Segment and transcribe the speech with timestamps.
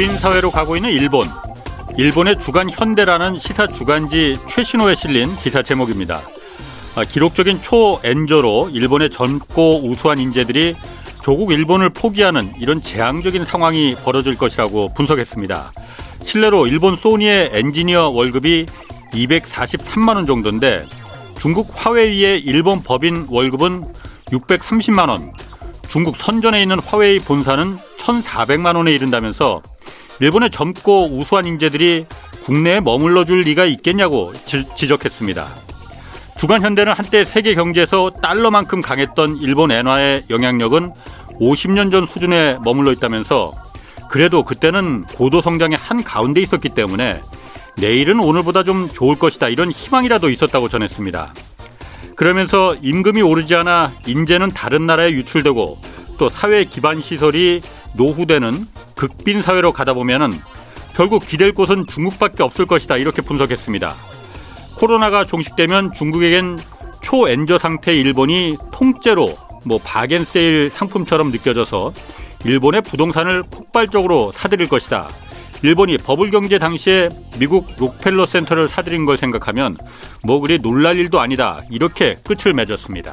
[0.00, 1.28] 극빈 사회로 가고 있는 일본.
[1.98, 6.22] 일본의 주간 현대라는 시사 주간지 최신호에 실린 기사 제목입니다.
[6.96, 10.74] 아, 기록적인 초엔저로 일본의 젊고 우수한 인재들이
[11.22, 15.70] 조국 일본을 포기하는 이런 재앙적인 상황이 벌어질 것이라고 분석했습니다.
[16.24, 18.64] 실내로 일본 소니의 엔지니어 월급이
[19.12, 20.86] 243만 원 정도인데
[21.38, 23.82] 중국 화웨이의 일본 법인 월급은
[24.28, 25.30] 630만 원,
[25.90, 29.60] 중국 선전에 있는 화웨이 본사는 1,400만 원에 이른다면서
[30.20, 32.06] 일본의 젊고 우수한 인재들이
[32.44, 35.48] 국내에 머물러 줄 리가 있겠냐고 지, 적했습니다
[36.38, 40.90] 주간 현대는 한때 세계 경제에서 달러만큼 강했던 일본 엔화의 영향력은
[41.40, 43.52] 50년 전 수준에 머물러 있다면서
[44.10, 47.22] 그래도 그때는 고도 성장의 한 가운데 있었기 때문에
[47.76, 51.32] 내일은 오늘보다 좀 좋을 것이다 이런 희망이라도 있었다고 전했습니다.
[52.16, 55.78] 그러면서 임금이 오르지 않아 인재는 다른 나라에 유출되고
[56.18, 57.62] 또 사회 기반 시설이
[57.96, 58.52] 노후되는
[58.96, 60.30] 극빈 사회로 가다 보면은
[60.94, 63.94] 결국 기댈 곳은 중국밖에 없을 것이다 이렇게 분석했습니다.
[64.76, 66.58] 코로나가 종식되면 중국에겐
[67.02, 69.28] 초엔저 상태의 일본이 통째로
[69.64, 71.92] 뭐 바겐세일 상품처럼 느껴져서
[72.44, 75.08] 일본의 부동산을 폭발적으로 사들일 것이다.
[75.62, 79.76] 일본이 버블 경제 당시에 미국 록펠러 센터를 사들인 걸 생각하면
[80.24, 81.58] 뭐 그리 놀랄 일도 아니다.
[81.70, 83.12] 이렇게 끝을 맺었습니다.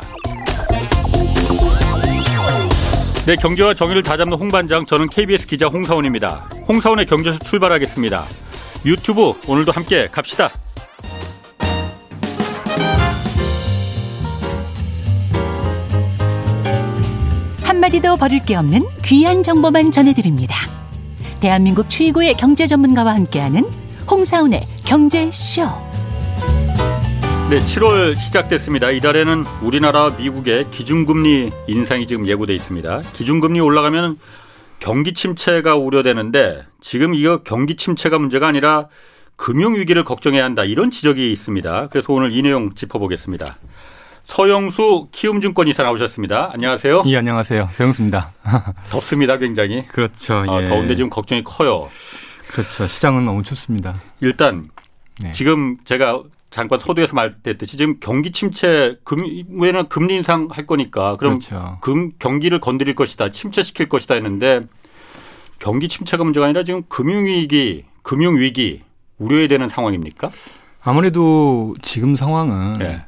[3.28, 6.50] 네, 경제와 정의를 다잡는 홍반장, 저는 KBS 기자 홍사원입니다.
[6.66, 8.24] 홍사원의 경제에서 출발하겠습니다.
[8.86, 10.50] 유튜브 오늘도 함께 갑시다.
[17.64, 20.56] 한마디도 버릴 게 없는 귀한 정보만 전해드립니다.
[21.42, 23.70] 대한민국 최고의 경제 전문가와 함께하는
[24.10, 25.87] 홍사운의 경제쇼.
[27.50, 28.92] 네, 7월 시작됐습니다.
[28.92, 33.04] 이달에는 우리나라 미국의 기준금리 인상이 지금 예고돼 있습니다.
[33.14, 34.20] 기준금리 올라가면
[34.80, 38.88] 경기 침체가 우려되는데 지금 이거 경기 침체가 문제가 아니라
[39.38, 41.88] 금융 위기를 걱정해야 한다 이런 지적이 있습니다.
[41.88, 43.58] 그래서 오늘 이 내용 짚어보겠습니다.
[44.26, 46.50] 서영수 키움증권 이사 나오셨습니다.
[46.52, 47.04] 안녕하세요.
[47.06, 47.70] 예, 안녕하세요.
[47.72, 48.30] 서영수입니다.
[48.92, 49.88] 덥습니다, 굉장히.
[49.88, 50.44] 그렇죠.
[50.50, 50.68] 어, 예.
[50.68, 51.88] 더운데 지금 걱정이 커요.
[52.52, 52.88] 그렇죠.
[52.88, 54.02] 시장은 너무 춥습니다.
[54.20, 54.68] 일단
[55.22, 55.32] 네.
[55.32, 61.78] 지금 제가 잠깐 서두에서 말했듯이 지금 경기 침체 금에는 금리 인상 할 거니까 그럼 그렇죠.
[61.82, 64.62] 금 경기를 건드릴 것이다, 침체시킬 것이다 했는데
[65.60, 68.84] 경기 침체가 문제가 아니라 지금 금융 위기, 금융 위기
[69.18, 70.30] 우려해야 되는 상황입니까?
[70.82, 73.06] 아무래도 지금 상황은 네.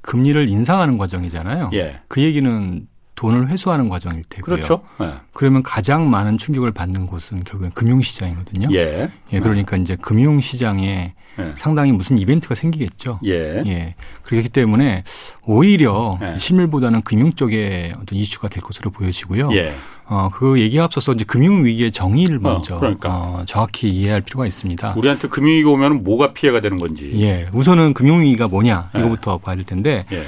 [0.00, 1.70] 금리를 인상하는 과정이잖아요.
[1.74, 2.00] 예.
[2.08, 4.56] 그 얘기는 돈을 회수하는 과정일 테고요.
[4.56, 4.82] 그렇죠.
[4.98, 5.12] 네.
[5.34, 8.68] 그러면 가장 많은 충격을 받는 곳은 결국엔 금융시장이거든요.
[8.72, 9.10] 예.
[9.32, 11.52] 예 그러니까 이제 금융시장에 예.
[11.54, 13.20] 상당히 무슨 이벤트가 생기겠죠.
[13.24, 13.62] 예.
[13.66, 13.94] 예.
[14.22, 15.02] 그렇기 때문에
[15.44, 16.38] 오히려 예.
[16.38, 19.50] 실물보다는 금융 쪽에 어떤 이슈가 될 것으로 보여지고요.
[19.52, 19.72] 예.
[20.06, 23.08] 어, 그 얘기에 앞서서 이제 금융 위기의 정의를 어, 먼저 어, 그러니까.
[23.10, 24.94] 어, 정확히 이해할 필요가 있습니다.
[24.96, 27.12] 우리한테 금융 위기 오면 뭐가 피해가 되는 건지.
[27.16, 27.48] 예.
[27.52, 28.98] 우선은 금융 위기가 뭐냐 예.
[28.98, 30.24] 이거부터 봐야 될 텐데 예.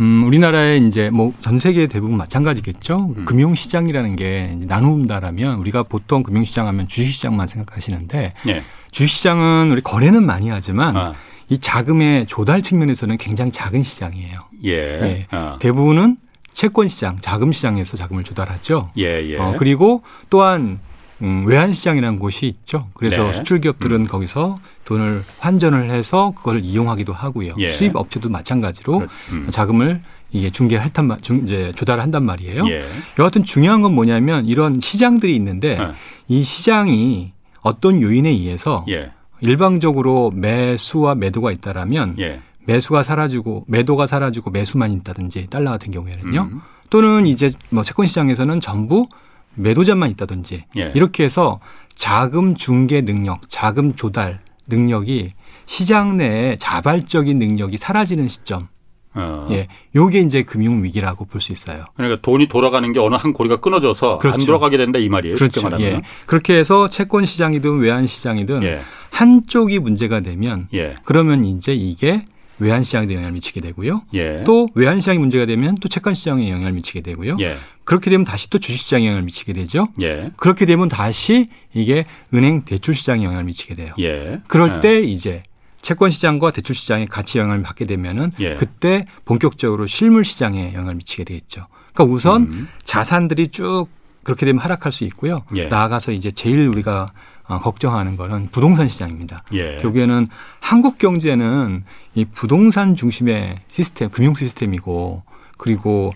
[0.00, 3.14] 음, 우리나라에 이제 뭐 전 세계 대부분 마찬가지겠죠.
[3.16, 3.24] 음.
[3.24, 8.62] 금융시장이라는 게 나누는다라면 우리가 보통 금융시장 하면 주식시장만 생각하시는데 예.
[8.96, 11.14] 주식시장은 우리 거래는 많이 하지만 아.
[11.50, 14.44] 이 자금의 조달 측면에서는 굉장히 작은 시장이에요.
[14.64, 14.72] 예.
[14.72, 15.26] 예.
[15.30, 15.58] 아.
[15.60, 16.16] 대부분은
[16.54, 18.90] 채권 시장, 자금 시장에서 자금을 조달하죠.
[18.96, 19.36] 예, 예.
[19.36, 20.80] 어, 그리고 또한
[21.20, 22.88] 음, 외환 시장이라는 곳이 있죠.
[22.94, 23.32] 그래서 네.
[23.34, 24.06] 수출 기업들은 음.
[24.06, 27.52] 거기서 돈을 환전을 해서 그걸 이용하기도 하고요.
[27.58, 27.68] 예.
[27.68, 29.48] 수입 업체도 마찬가지로 음.
[29.50, 32.66] 자금을 이게 중개할 탄 중, 이제 조달을 한단 말이에요.
[32.70, 32.86] 예.
[33.18, 35.92] 여하튼 중요한 건 뭐냐면 이런 시장들이 있는데 네.
[36.28, 37.35] 이 시장이
[37.66, 39.10] 어떤 요인에 의해서 예.
[39.40, 42.40] 일방적으로 매수와 매도가 있다라면 예.
[42.64, 46.42] 매수가 사라지고 매도가 사라지고 매수만 있다든지 달러 같은 경우에는요.
[46.52, 46.60] 음.
[46.90, 49.08] 또는 이제 뭐 채권 시장에서는 전부
[49.54, 50.92] 매도자만 있다든지 예.
[50.94, 51.58] 이렇게 해서
[51.96, 55.32] 자금 중개 능력, 자금 조달 능력이
[55.66, 58.68] 시장 내에 자발적인 능력이 사라지는 시점.
[59.16, 59.48] 어.
[59.50, 61.84] 예, 요게 이제 금융 위기라고 볼 수 있어요.
[61.96, 64.40] 그러니까 돈이 돌아가는 게 어느 한 고리가 끊어져서 그렇죠.
[64.40, 65.36] 안 돌아가게 된다 이 말이에요.
[65.36, 65.68] 그렇죠.
[65.80, 66.02] 예.
[66.26, 68.80] 그렇게 해서 채권 시장이든 외환 시장이든 예.
[69.10, 70.94] 한쪽이 문제가 되면 예.
[71.04, 72.24] 그러면 이제 이게
[72.58, 74.02] 외환 시장에 영향을 미치게 되고요.
[74.14, 74.42] 예.
[74.44, 77.36] 또 외환 시장이 문제가 되면 또 채권 시장에 영향을 미치게 되고요.
[77.40, 77.56] 예.
[77.84, 79.88] 그렇게 되면 다시 또 주식 시장에 영향을 미치게 되죠.
[80.00, 80.30] 예.
[80.36, 83.92] 그렇게 되면 다시 이게 은행 대출 시장에 영향을 미치게 돼요.
[83.98, 84.40] 예.
[84.48, 84.80] 그럴 예.
[84.80, 85.42] 때 이제
[85.86, 88.56] 채권 시장과 대출 시장에 같이 영향을 받게 되면은 예.
[88.56, 91.68] 그때 본격적으로 실물 시장에 영향을 미치게 되겠죠.
[91.94, 92.68] 그러니까 우선 음.
[92.82, 93.86] 자산들이 쭉
[94.24, 95.44] 그렇게 되면 하락할 수 있고요.
[95.54, 95.68] 예.
[95.68, 97.12] 나아가서 이제 제일 우리가
[97.44, 99.44] 어, 걱정하는 거는 부동산 시장입니다.
[99.52, 99.76] 예.
[99.76, 100.26] 결국에는
[100.58, 101.84] 한국 경제는
[102.16, 105.22] 이 부동산 중심의 시스템, 금융 시스템이고
[105.56, 106.12] 그리고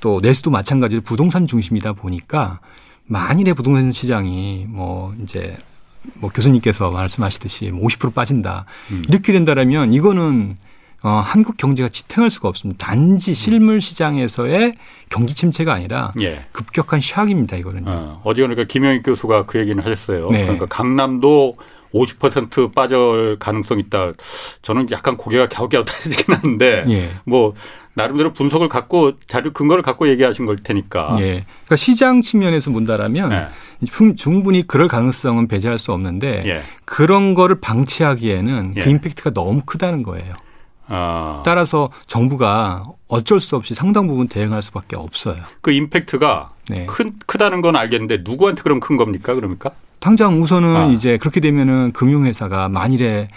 [0.00, 2.58] 또 내수도 마찬가지로 부동산 중심이다 보니까
[3.06, 5.56] 만일에 부동산 시장이 뭐 이제
[6.14, 8.66] 뭐 교수님께서 말씀하시듯이 50%뭐 빠진다.
[8.90, 9.04] 음.
[9.08, 10.56] 이렇게 된다라면 이거는
[11.02, 12.86] 어, 한국 경제가 지탱할 수가 없습니다.
[12.86, 13.34] 단지 음.
[13.34, 14.74] 실물 시장에서의
[15.08, 16.46] 경기 침체가 아니라 예.
[16.52, 17.56] 급격한 샤악입니다.
[17.56, 17.82] 이거는.
[17.86, 20.30] 어, 어제 그러니까 김영익 교수가 그 얘기는 하셨어요.
[20.30, 20.42] 네.
[20.42, 21.56] 그러니까 강남도
[21.92, 24.12] 50% 빠질 가능성 있다.
[24.62, 27.10] 저는 약간 고개가 갸우갸우해지긴 하는데 예.
[27.24, 27.54] 뭐
[27.94, 31.16] 나름대로 분석을 갖고 자료 근거를 갖고 얘기하신 걸 테니까.
[31.20, 31.44] 예.
[31.44, 33.48] 그러니까 시장 측면에서 본다라면 예.
[34.16, 36.62] 충분히 그럴 가능성은 배제할 수 없는데 예.
[36.84, 38.90] 그런 거를 방치하기에는 그 예.
[38.90, 40.34] 임팩트가 너무 크다는 거예요.
[40.88, 41.42] 아.
[41.44, 45.36] 따라서 정부가 어쩔 수 없이 상당 부분 대응할 수밖에 없어요.
[45.60, 46.86] 그 임팩트가 네.
[46.86, 49.34] 큰 크다는 건 알겠는데 누구한테 그럼 큰 겁니까?
[49.34, 49.70] 그럽니까?
[50.00, 50.86] 당장 우선은 아.
[50.86, 53.28] 이제 그렇게 되면은 금융회사가 만일에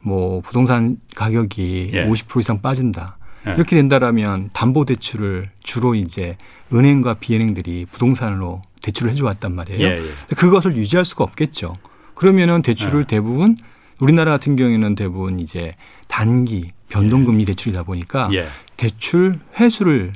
[0.00, 2.06] 뭐 부동산 가격이 예.
[2.06, 3.18] 50% 이상 빠진다.
[3.46, 3.52] 예.
[3.52, 6.36] 이렇게 된다라면 담보 대출을 주로 이제
[6.72, 9.80] 은행과 비은행들이 부동산으로 대출을 해줘 왔단 말이에요.
[9.80, 10.34] 예, 예.
[10.34, 11.76] 그것을 유지할 수가 없겠죠.
[12.14, 13.04] 그러면은 대출을 예.
[13.06, 13.56] 대부분
[14.00, 15.74] 우리나라 같은 경우에는 대부분 이제
[16.08, 18.46] 단기 변동금리 대출이다 보니까 예.
[18.76, 20.12] 대출 회수를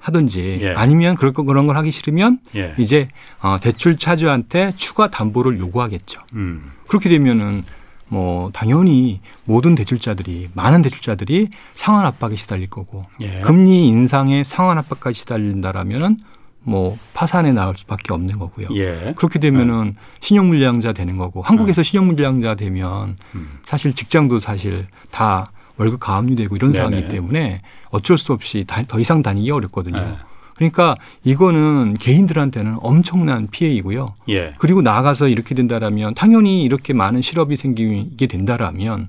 [0.00, 0.70] 하든지 예.
[0.74, 2.74] 아니면 그럴 거 그런 걸 하기 싫으면 예.
[2.78, 3.08] 이제
[3.40, 6.20] 어, 대출 차주한테 추가 담보를 요구하겠죠.
[6.34, 6.72] 음.
[6.88, 7.64] 그렇게 되면은
[8.10, 13.40] 뭐 당연히 모든 대출자들이 많은 대출자들이 상환 압박에 시달릴 거고 예.
[13.40, 16.18] 금리 인상에 상환 압박까지 시달린다라면은
[16.62, 18.66] 뭐 파산에 나올 수밖에 없는 거고요.
[18.74, 19.14] 예.
[19.16, 20.00] 그렇게 되면은 예.
[20.20, 21.82] 신용불량자 되는 거고 한국에서 예.
[21.84, 23.58] 신용불량자 되면 음.
[23.64, 26.84] 사실 직장도 사실 다 월급 가압류되고 이런 네네.
[26.84, 27.62] 상황이기 때문에
[27.92, 30.00] 어쩔 수 없이 더 이상 다니기 어렵거든요.
[30.00, 30.16] 네.
[30.60, 34.14] 그러니까 이거는 개인들한테는 엄청난 피해이고요.
[34.28, 34.54] 예.
[34.58, 39.08] 그리고 나가서 이렇게 된다라면 당연히 이렇게 많은 실업이 생기게 된다라면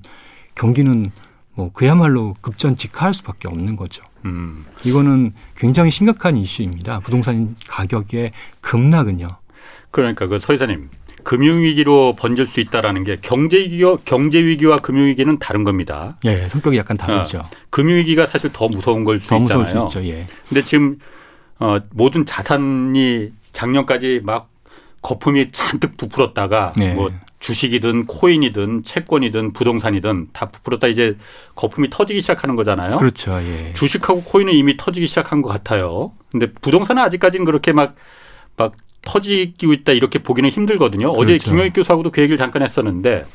[0.54, 1.10] 경기는
[1.54, 4.02] 뭐 그야말로 급전직하할 수밖에 없는 거죠.
[4.24, 4.64] 음.
[4.82, 7.00] 이거는 굉장히 심각한 이슈입니다.
[7.00, 8.30] 부동산 가격의
[8.62, 9.28] 급락은요.
[9.90, 10.88] 그러니까 그 서이사님
[11.22, 16.16] 금융위기로 번질 수 있다라는 게 경제위기와 경제위기와 금융위기는 다른 겁니다.
[16.24, 17.40] 예, 성격이 약간 다르죠.
[17.40, 19.66] 어, 금융위기가 사실 더 무서운 걸수 있잖아요.
[19.66, 20.08] 수 있죠.
[20.08, 20.26] 예.
[20.48, 20.96] 근데 지금
[21.62, 24.48] 어, 모든 자산이 작년까지 막
[25.00, 26.94] 거품이 잔뜩 부풀었다가 네.
[26.94, 31.16] 뭐 주식이든 코인이든 채권이든 부동산이든 다 부풀었다 이제
[31.54, 32.96] 거품이 터지기 시작하는 거잖아요.
[32.96, 33.40] 그렇죠.
[33.40, 33.72] 예.
[33.74, 36.12] 주식하고 코인은 이미 터지기 시작한 것 같아요.
[36.32, 37.94] 근데 부동산은 아직까지는 그렇게 막,
[38.56, 38.72] 막
[39.02, 41.12] 터지고 있다 이렇게 보기는 힘들거든요.
[41.12, 41.20] 그렇죠.
[41.20, 43.26] 어제 김영익 교수하고도 그 얘기를 잠깐 했었는데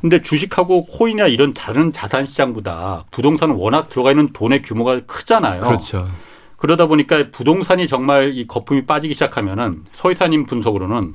[0.00, 5.60] 근데 주식하고 코인이나 이런 다른 자산 시장보다 부동산은 워낙 들어가 있는 돈의 규모가 크잖아요.
[5.60, 6.08] 그렇죠.
[6.56, 11.14] 그러다 보니까 부동산이 정말 이 거품이 빠지기 시작하면은 서희사님 분석으로는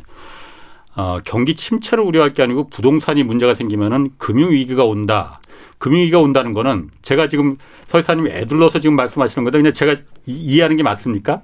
[0.96, 5.40] 어, 경기 침체를 우려할 게 아니고 부동산이 문제가 생기면은 금융 위기가 온다.
[5.78, 7.58] 금융 위기가 온다는 거는 제가 지금
[7.88, 9.58] 서희사님 애둘러서 지금 말씀하시는 거다.
[9.58, 9.96] 그냥 제가
[10.28, 11.42] 이 해하는 게 맞습니까?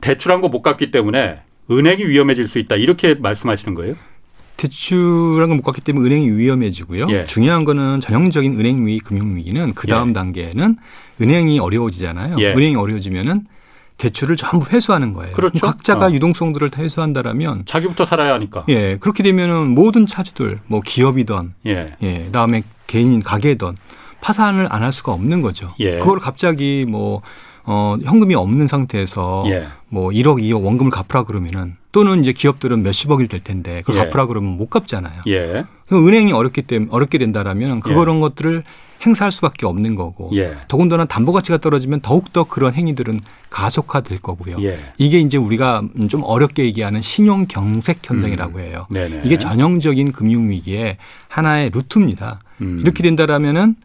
[0.00, 3.94] 대출한 거 못 갚기 때문에 은행이 위험해질 수 있다 이렇게 말씀하시는 거예요?
[4.60, 7.06] 대출한 거못 갚기 때문에 은행이 위험해지고요.
[7.08, 7.24] 예.
[7.24, 10.12] 중요한 거는 전형적인 은행 위기, 금융 위기는 그 다음 예.
[10.12, 10.76] 단계는
[11.20, 12.36] 은행이 어려워지잖아요.
[12.40, 12.52] 예.
[12.52, 13.46] 은행이 어려워지면은
[13.96, 15.32] 대출을 전부 회수하는 거예요.
[15.32, 15.60] 그렇죠.
[15.60, 16.10] 각자가 어.
[16.10, 18.64] 유동성들을 다 회수한다라면 자기부터 살아야 하니까.
[18.68, 23.76] 예, 그렇게 되면은 모든 차주들, 뭐 기업이던, 예, 예 그다음에 개인 가게든
[24.20, 25.68] 파산을 안 할 수가 없는 거죠.
[25.80, 25.98] 예.
[25.98, 27.22] 그걸 갑자기 뭐
[27.72, 29.68] 어, 현금이 없는 상태에서 예.
[29.88, 34.04] 뭐 1억, 2억 원금을 갚으라 그러면은 또는 이제 기업들은 몇십억일 될 텐데 그걸 예.
[34.06, 35.22] 갚으라 그러면 못 갚잖아요.
[35.28, 35.62] 예.
[35.92, 38.20] 은행이 어렵기 때문에 어렵게 된다라면 그런 예.
[38.20, 38.64] 것들을
[39.06, 40.56] 행사할 수밖에 없는 거고 예.
[40.66, 44.56] 더군다나 담보 가치가 떨어지면 더욱더 그런 행위들은 가속화될 거고요.
[44.62, 44.80] 예.
[44.98, 48.64] 이게 이제 우리가 좀 어렵게 얘기하는 신용 경색 현상이라고 음.
[48.64, 48.86] 해요.
[48.90, 49.22] 음.
[49.24, 50.96] 이게 전형적인 금융 위기의
[51.28, 52.40] 하나의 루트입니다.
[52.62, 52.80] 음.
[52.82, 53.76] 이렇게 된다라면은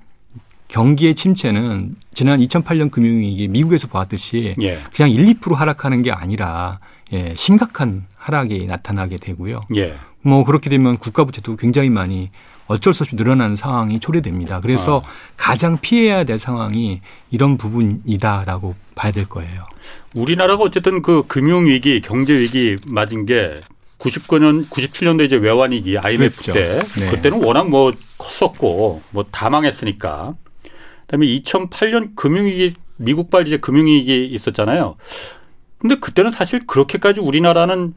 [0.67, 4.79] 경기의 침체는 지난 2008년 금융위기 미국에서 보았듯이 예.
[4.95, 6.79] 그냥 1, 2% 하락하는 게 아니라
[7.13, 9.61] 예, 심각한 하락이 나타나게 되고요.
[9.75, 9.95] 예.
[10.21, 12.31] 뭐 그렇게 되면 국가 부채도 굉장히 많이
[12.67, 14.59] 어쩔 수 없이 늘어나는 상황이 초래됩니다.
[14.59, 15.03] 그래서 어.
[15.37, 19.63] 가장 피해야 될 상황이 이런 부분이다라고 봐야 될 거예요.
[20.15, 23.55] 우리나라가 어쨌든 그 금융 위기, 경제 위기 맞은 게
[23.99, 26.53] 99년, 97년도 이제 외환위기 IMF 그랬죠.
[26.53, 27.11] 때 네.
[27.11, 30.33] 그때는 워낙 뭐 컸었고 뭐 다 망했으니까
[31.07, 34.95] 그다음에 2008년 금융위기 미국발 이제 금융위기 있었잖아요.
[35.77, 37.93] 근데 그때는 사실 그렇게까지 우리나라는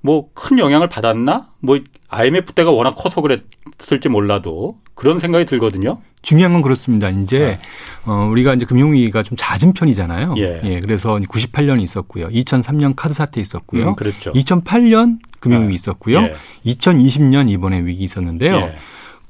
[0.00, 1.48] 뭐 큰 영향을 받았나?
[1.60, 6.00] 뭐 IMF 때가 워낙 커서 그랬을지 몰라도 그런 생각이 들거든요.
[6.22, 7.08] 중요한 건 그렇습니다.
[7.10, 7.58] 이제 네.
[8.04, 10.34] 어, 우리가 이제 금융위기가 좀 잦은 편이잖아요.
[10.38, 10.60] 예.
[10.64, 10.80] 예.
[10.80, 12.28] 그래서 98년이 있었고요.
[12.28, 13.88] 2003년 카드 사태 있었고요.
[13.90, 14.32] 음, 그랬죠.
[14.32, 15.74] 2008년 금융위기 네.
[15.74, 16.18] 있었고요.
[16.22, 16.36] 예.
[16.64, 18.56] 2020년 이번에 위기 있었는데요.
[18.56, 18.76] 예.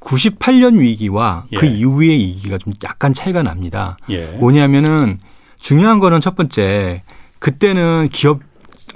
[0.07, 1.57] 98년 위기와 그 예.
[1.59, 3.97] 그 이후의 위기가 좀 약간 차이가 납니다.
[4.09, 4.25] 예.
[4.39, 5.19] 뭐냐면은
[5.59, 7.03] 중요한 거는 첫 번째
[7.39, 8.39] 그때는 기업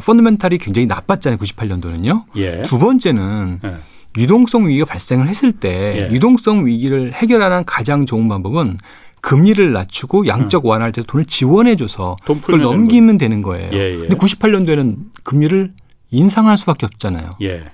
[0.06, 1.38] 펀더멘탈이 굉장히 나빴잖아요.
[1.38, 2.24] 98년도는요.
[2.38, 2.62] 예.
[2.62, 3.76] 두 번째는 예.
[4.18, 6.14] 유동성 위기가 발생을 했을 때 예.
[6.14, 8.78] 유동성 위기를 해결하는 가장 좋은 방법은
[9.20, 13.70] 금리를 낮추고 양적 완화할 때 돈을 지원해줘서 돈 그걸 넘기면 되는 거예요.
[13.74, 13.98] 예, 예.
[13.98, 15.74] 근데 98년도에는 금리를
[16.10, 17.32] 인상할 수밖에 없잖아요.
[17.42, 17.66] 예.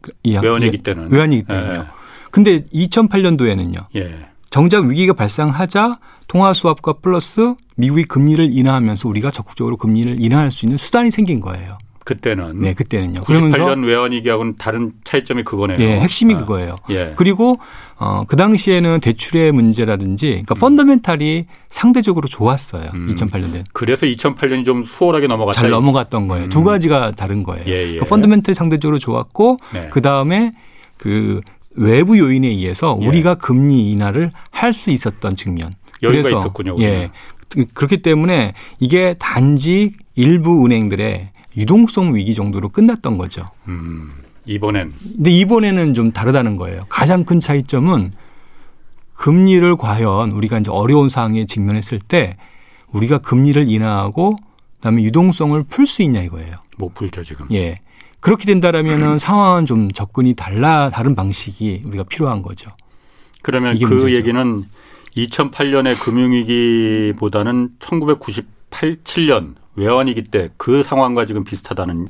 [0.00, 1.10] 그- 이 약- 외환위기 예, 때는.
[1.12, 1.86] 외환위기 때는요.
[2.32, 3.86] 근데 2008년도에는요.
[3.94, 4.26] 예.
[4.50, 10.76] 정작 위기가 발생하자 통화 수합과 플러스 미국이 금리를 인하하면서 우리가 적극적으로 금리를 인하할 수 있는
[10.76, 11.78] 수단이 생긴 거예요.
[12.04, 13.20] 그때는 네, 그때는요.
[13.20, 15.78] 98년 외환 위기하고는 다른 차이점이 그거네요.
[15.78, 16.76] 예, 핵심이 아, 그거예요.
[16.90, 17.14] 예.
[17.16, 17.60] 그리고
[17.96, 22.90] 어, 그 당시에는 대출의 문제라든지 그러니까 펀더멘탈이 상대적으로 좋았어요.
[22.94, 23.14] 음.
[23.14, 23.64] 2008년에.
[23.72, 25.60] 그래서 2008년이 좀 수월하게 넘어갔다.
[25.60, 26.44] 잘 넘어갔던 거예요.
[26.44, 26.48] 음.
[26.48, 27.64] 두 가지가 다른 거예요.
[27.68, 27.84] 예, 예.
[27.84, 29.86] 그러니까 펀더멘탈이 상대적으로 좋았고 네.
[29.90, 30.52] 그 다음에
[30.96, 31.40] 그
[31.74, 33.06] 외부 요인에 의해서 예.
[33.06, 35.74] 우리가 금리 인하를 할 수 있었던 측면.
[36.02, 36.92] 여유가 있었군요, 우리는.
[36.92, 37.10] 예.
[37.74, 43.50] 그렇기 때문에 이게 단지 일부 은행들의 유동성 위기 정도로 끝났던 거죠.
[43.68, 44.10] 음,
[44.46, 46.82] 이번엔 근데 이번에는 좀 다르다는 거예요.
[46.88, 48.12] 가장 큰 차이점은
[49.14, 52.36] 금리를 과연 우리가 이제 어려운 상황에 직면했을 때
[52.90, 54.36] 우리가 금리를 인하하고
[54.76, 56.52] 그다음에 유동성을 풀 수 있냐 이거예요.
[56.78, 57.46] 못 풀죠 지금.
[57.52, 57.80] 예.
[58.22, 62.70] 그렇게 된다라면은 상황은 좀 접근이 달라 다른 방식이 우리가 필요한 거죠.
[63.42, 64.12] 그러면 그 문제죠.
[64.12, 64.64] 얘기는
[65.16, 72.08] 2008년의 금융위기보다는 1998, 7년 외환위기 때 그 상황과 지금 비슷하다는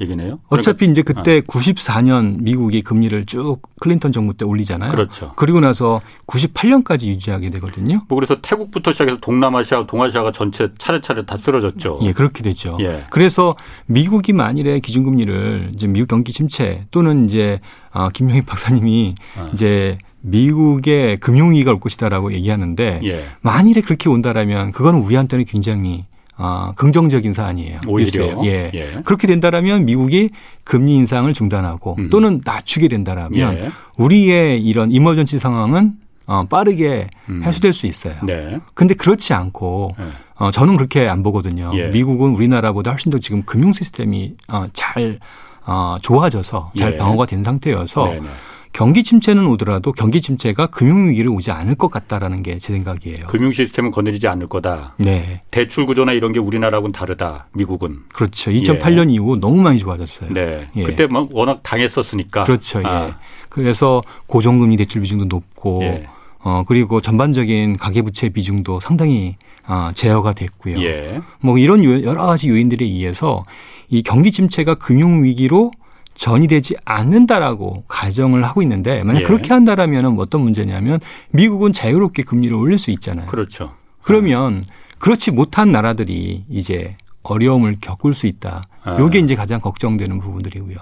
[0.00, 0.40] 얘기네요.
[0.48, 1.12] 어차피 이제 아.
[1.12, 4.90] 그때 94년 미국이 금리를 쭉 클린턴 정부 때 올리잖아요.
[4.90, 5.32] 그렇죠.
[5.36, 8.02] 그리고 나서 98년까지 유지하게 되거든요.
[8.08, 12.00] 뭐 그래서 태국부터 시작해서 동남아시아, 동아시아가 전체 차례차례 다 쓰러졌죠.
[12.02, 12.76] 예, 그렇게 되죠.
[12.80, 13.04] 예.
[13.10, 17.60] 그래서 미국이 만일에 기준금리를 이제 미국 경기 침체 또는 이제
[17.92, 19.50] 아, 김영희 박사님이 아.
[19.52, 23.24] 이제 미국의 금융위기가 올 것이다라고 얘기하는데 예.
[23.40, 26.04] 만일에 그렇게 온다라면 그거는 우리한테는 굉장히
[26.38, 27.80] 아, 긍정적인 사안이에요.
[27.86, 28.44] 오히려.
[28.44, 28.70] 예.
[28.74, 29.00] 예.
[29.04, 30.30] 그렇게 된다라면 미국이
[30.64, 32.10] 금리 인상을 중단하고 음.
[32.10, 33.70] 또는 낮추게 된다라면 예.
[33.96, 35.94] 우리의 이런 이머전치 상황은
[36.26, 37.42] 어, 빠르게 음.
[37.44, 38.14] 해소될 수 있어요.
[38.22, 38.60] 네.
[38.74, 40.04] 근데 그렇지 않고 예.
[40.34, 41.70] 어, 저는 그렇게 안 보거든요.
[41.74, 41.88] 예.
[41.88, 45.18] 미국은 우리나라보다 훨씬 더 지금 금융 시스템이 어, 잘
[45.64, 46.96] 어, 좋아져서 잘 예.
[46.98, 48.28] 방어가 된 상태여서 네네.
[48.76, 53.26] 경기 침체는 오더라도 경기 침체가 금융 위기를 오지 않을 것 같다라는 게 제 생각이에요.
[53.26, 54.94] 금융 시스템은 건드리지 않을 거다.
[54.98, 57.46] 네, 대출 구조나 이런 게 우리나라하고는 다르다.
[57.54, 58.00] 미국은.
[58.14, 58.50] 그렇죠.
[58.50, 60.30] 2008년 이후 너무 많이 좋아졌어요.
[60.34, 60.68] 네.
[60.76, 60.82] 예.
[60.82, 62.44] 그때 뭐 워낙 당했었으니까.
[62.44, 62.80] 그렇죠.
[62.80, 62.82] 예.
[62.86, 63.18] 아,
[63.48, 66.06] 그래서 고정금리 대출 비중도 높고 예.
[66.40, 70.78] 어 그리고 전반적인 가계 부채 비중도 상당히 아, 제어가 됐고요.
[70.82, 71.22] 예.
[71.40, 73.46] 뭐 이런 요- 여러 가지 요인들에 의해서
[73.88, 75.70] 이 경기 침체가 금융 위기로
[76.16, 79.24] 전이 되지 않는다라고 가정을 하고 있는데 만약 예.
[79.24, 80.98] 그렇게 한다라면 어떤 문제냐면
[81.30, 83.26] 미국은 자유롭게 금리를 올릴 수 있잖아요.
[83.26, 83.74] 그렇죠.
[84.02, 84.64] 그러면
[84.98, 88.62] 그렇지 못한 나라들이 이제 어려움을 겪을 수 있다.
[88.82, 88.98] 아.
[88.98, 90.76] 요게 이제 가장 걱정되는 부분들이고요.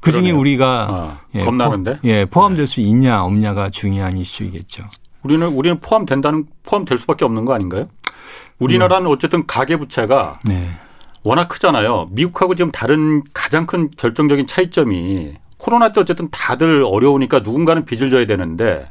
[0.00, 0.30] 그 중에.
[0.30, 2.00] 우리가 아, 예, 겁나는데?
[2.00, 4.84] 포, 예, 포함될 수 있냐 없냐가 중요한 이슈이겠죠.
[5.22, 7.88] 우리는 우리는 포함된다는 포함될 수밖에 없는 거 아닌가요?
[8.58, 10.70] 우리나라는 어쨌든 가계 부채가 네.
[11.28, 12.08] 워낙 크잖아요.
[12.10, 18.24] 미국하고 지금 다른 가장 큰 결정적인 차이점이 코로나 때 어쨌든 다들 어려우니까 누군가는 빚을 져야
[18.24, 18.90] 되는데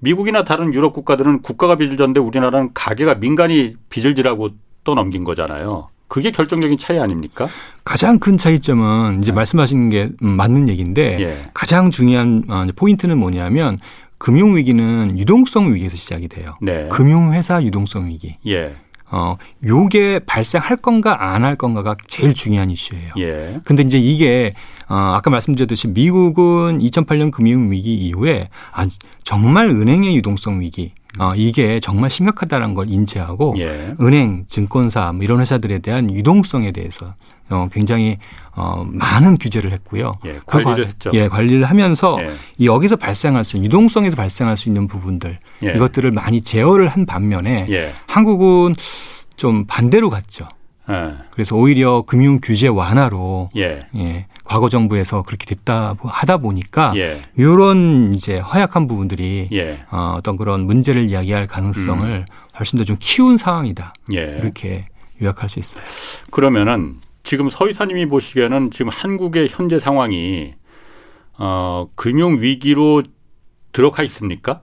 [0.00, 4.50] 미국이나 다른 유럽 국가들은 국가가 빚을 졌는데 우리나라는 가계가 민간이 빚을 지라고
[4.82, 5.90] 또 넘긴 거잖아요.
[6.08, 7.46] 그게 결정적인 차이 아닙니까?
[7.84, 11.42] 가장 큰 차이점은 이제 말씀하신 게 음, 맞는 얘기인데 예.
[11.54, 13.78] 가장 중요한 어, 포인트는 뭐냐면
[14.16, 16.56] 금융 위기는 유동성 위기에서 시작이 돼요.
[16.60, 16.88] 네.
[16.90, 18.36] 금융 회사 유동성 위기.
[18.46, 18.74] 예.
[19.10, 23.12] 어, 요게 발생할 건가 안 할 건가가 제일 중요한 이슈예요.
[23.18, 23.60] 예.
[23.64, 24.54] 근데 이제 이게
[24.88, 28.86] 어, 아까 말씀드렸듯이 미국은 2008년 금융 위기 이후에 아,
[29.22, 33.94] 정말 은행의 유동성 위기 어, 이게 정말 심각하다는 걸 인지하고 예.
[34.00, 37.14] 은행, 증권사 뭐 이런 회사들에 대한 유동성에 대해서
[37.50, 38.18] 어, 굉장히
[38.54, 40.18] 어, 많은 규제를 했고요.
[40.26, 41.10] 예, 그 관리를 관- 했죠.
[41.14, 42.30] 예, 관리를 하면서 예.
[42.58, 45.72] 이 여기서 발생할 수 있는 유동성에서 발생할 수 있는 부분들 예.
[45.74, 47.94] 이것들을 많이 제어를 한 반면에 예.
[48.06, 48.74] 한국은
[49.36, 50.46] 좀 반대로 갔죠.
[50.90, 51.14] 예.
[51.30, 53.86] 그래서 오히려 금융 규제 완화로 예.
[53.96, 57.20] 예, 과거 정부에서 그렇게 됐다 하다 보니까 예.
[57.36, 59.80] 이런 이제 허약한 부분들이 예.
[59.90, 62.24] 어, 어떤 그런 문제를 이야기할 가능성을 음.
[62.58, 64.36] 훨씬 더 좀 키운 상황이다 예.
[64.40, 64.86] 이렇게
[65.22, 65.82] 요약할 수 있어요.
[66.30, 70.54] 그러면은 지금 서 이사님이 보시기에는 지금 한국의 현재 상황이
[71.38, 73.02] 어, 금융 위기로
[73.72, 74.62] 들어가 있습니까?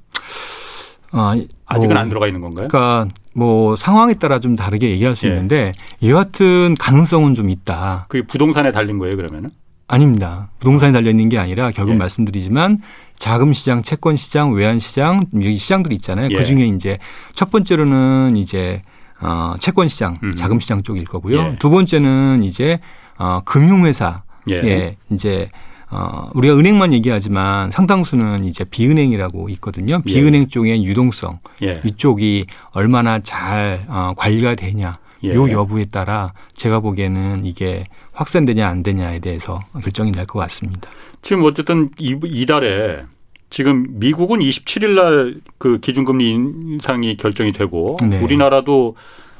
[1.12, 1.35] 아,
[1.65, 2.67] 아직은 뭐, 안 들어가 있는 건가요?
[2.67, 5.31] 그러니까 뭐 상황에 따라 좀 다르게 얘기할 수 예.
[5.31, 8.05] 있는데 여하튼 가능성은 좀 있다.
[8.09, 9.50] 그게 부동산에 달린 거예요, 그러면은?
[9.88, 10.50] 아닙니다.
[10.59, 11.97] 부동산에 달려 있는 게 아니라 결국 예.
[11.97, 12.79] 말씀드리지만
[13.17, 16.29] 자금 시장, 채권 시장, 외환 시장 여기 시장들이 있잖아요.
[16.31, 16.35] 예.
[16.35, 16.97] 그 중에 이제
[17.33, 18.81] 첫 번째로는 이제
[19.21, 20.35] 어, 채권 시장, 음.
[20.35, 21.39] 자금 시장 쪽일 거고요.
[21.39, 21.55] 예.
[21.59, 22.79] 두 번째는 이제
[23.17, 24.55] 어, 금융 회사 예.
[24.55, 24.97] 예.
[25.12, 25.50] 이제
[25.91, 30.01] 어, 우리가 은행만 얘기하지만 상당수는 이제 비은행이라고 있거든요.
[30.05, 30.11] 예.
[30.13, 30.47] 비은행 예.
[30.47, 31.81] 쪽의 유동성 예.
[31.85, 34.97] 이쪽이 얼마나 잘 어, 관리가 되냐.
[35.23, 35.33] 예.
[35.33, 40.89] 요 여부에 따라 제가 보기에는 이게 확산되냐 안 되냐에 대해서 결정이 날 것 같습니다.
[41.21, 43.03] 지금 어쨌든 이, 이달에
[43.49, 48.19] 지금 미국은 27일 날 그 기준금리 인상이 결정이 되고 네.
[48.19, 48.95] 우리나라도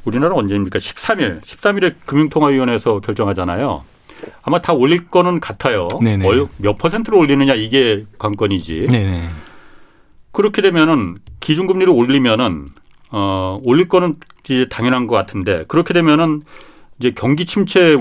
[0.06, 0.80] 우리나라 언제입니까?
[0.80, 3.84] 13일, 13일에 금융통화위원회에서 결정하잖아요.
[4.44, 5.88] 아마 다 올릴 거는 같아요.
[6.02, 6.28] 네네.
[6.58, 8.88] 몇 퍼센트로 올리느냐 이게 관건이지.
[8.90, 9.30] 네네.
[10.32, 12.70] 그렇게 되면은 기준금리를 올리면은
[13.12, 14.16] 어 올릴 거는
[14.46, 16.44] 이제 당연한 것 같은데 그렇게 되면은
[17.00, 17.96] 이제 경기 침체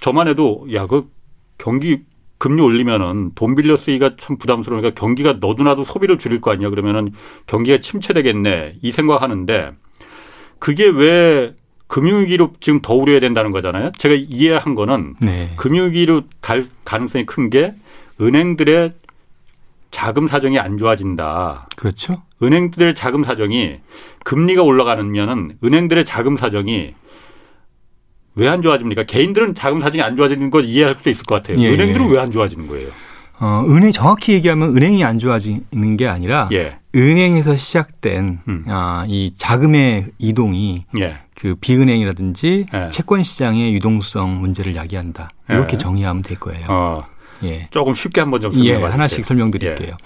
[0.00, 1.08] 저만 해도 야 그
[1.58, 2.00] 경기
[2.38, 7.12] 금리 올리면은 돈 빌려 쓰기가 참 부담스러우니까 경기가 너도나도 소비를 줄일 거 아니야 그러면은
[7.46, 9.72] 경기가 침체되겠네 이 생각하는데
[10.58, 11.54] 그게 왜
[11.92, 13.92] 금융위기로 지금 더 우려해야 된다는 거잖아요.
[13.98, 15.50] 제가 이해한 거는 네.
[15.56, 17.74] 금융위기로 갈 가능성이 큰 게
[18.18, 18.92] 은행들의
[19.90, 21.68] 자금 사정이 안 좋아진다.
[21.76, 22.22] 그렇죠.
[22.42, 23.76] 은행들의 자금 사정이
[24.24, 26.94] 금리가 올라가면은 은행들의 자금 사정이
[28.36, 29.02] 왜 안 좋아집니까?
[29.02, 31.58] 개인들은 자금 사정이 안 좋아지는 걸 이해할 수 있을 것 같아요.
[31.58, 32.12] 예, 은행들은 예.
[32.14, 32.88] 왜안 좋아지는 거예요?
[33.42, 36.78] 어, 은행 정확히 얘기하면 은행이 안 좋아지는 게 아니라 예.
[36.94, 38.64] 은행에서 시작된 음.
[38.68, 41.16] 아, 이 자금의 이동이 예.
[41.34, 42.90] 그 비은행이라든지 예.
[42.90, 45.30] 채권 시장의 유동성 문제를 야기한다.
[45.48, 45.78] 이렇게 예.
[45.78, 46.64] 정의하면 될 거예요.
[46.68, 47.04] 어.
[47.42, 47.66] 예.
[47.70, 49.88] 조금 쉽게 한번 좀 설명해 예, 하나씩 설명드릴게요.
[49.90, 49.96] 예.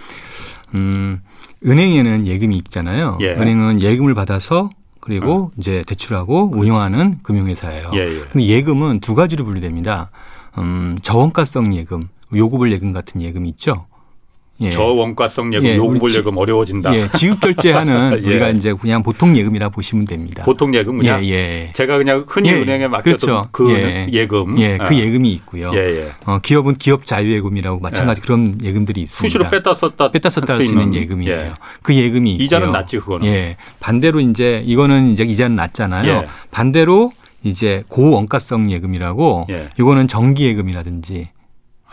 [0.74, 1.20] 음,
[1.62, 3.18] 은행에는 예금이 있잖아요.
[3.20, 3.32] 예.
[3.32, 5.50] 은행은 예금을 받아서 그리고 어.
[5.58, 6.62] 이제 대출하고 그렇지.
[6.70, 7.90] 운영하는 금융회사예요.
[7.92, 8.20] 예, 예.
[8.30, 10.10] 근데 예금은 두 가지로 분류됩니다.
[10.58, 13.86] 음, 저원가성 예금, 요구불 예금 같은 예금이 있죠.
[14.58, 14.70] 예.
[14.70, 15.76] 저원가성 예금, 예.
[15.76, 16.94] 요구불 예금 어려워진다.
[16.96, 17.08] 예.
[17.12, 18.26] 지급 결제하는 예.
[18.26, 20.44] 우리가 이제 그냥 보통 예금이라 보시면 됩니다.
[20.44, 21.28] 보통 예금 그냥 예.
[21.30, 21.72] 예.
[21.74, 22.54] 제가 그냥 흔히 예.
[22.54, 23.48] 은행에 맡겼던 그렇죠.
[23.52, 24.26] 그 예.
[24.26, 24.78] 금 예.
[24.78, 24.94] 그 아.
[24.96, 25.72] 예금이 있고요.
[25.74, 26.10] 예.
[26.24, 29.28] 어, 기업은 기업 자유예금이라고 마찬가지 그런 예금들이 있습니다.
[29.28, 31.52] 수시로 뺐다 썼다 뺐다 썼다 할 수 있는 예금이에요.
[31.82, 32.44] 그 예금이 있고요.
[32.46, 33.26] 이자는 낮지 그거는.
[33.26, 33.56] 예.
[33.80, 36.24] 반대로 이제 이거는 이제 이자는 낮잖아요.
[36.50, 37.12] 반대로
[37.44, 41.35] 이제 고원가성 예금이라고 이거는 정기 예금이라든지 아,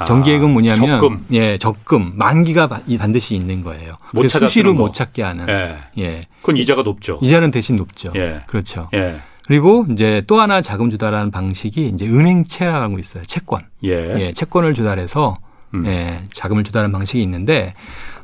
[0.05, 1.25] 정기예금 뭐냐면 적금.
[1.33, 3.97] 예, 적금 만기가 반드시 있는 거예요.
[4.13, 5.47] 못 수시로 못 찾게 하는.
[5.49, 5.77] 예.
[5.99, 6.27] 예.
[6.41, 7.19] 그건 이자가 높죠.
[7.21, 8.11] 이자는 대신 높죠.
[8.15, 8.43] 예.
[8.47, 8.89] 그렇죠.
[8.93, 9.19] 예.
[9.45, 13.23] 그리고 이제 또 하나 자금 조달하는 방식이 이제 은행채라고 있어요.
[13.23, 13.61] 채권.
[13.83, 14.15] 예.
[14.19, 15.37] 예 채권을 조달해서
[15.73, 15.85] 음.
[15.85, 17.73] 예, 자금을 조달하는 방식이 있는데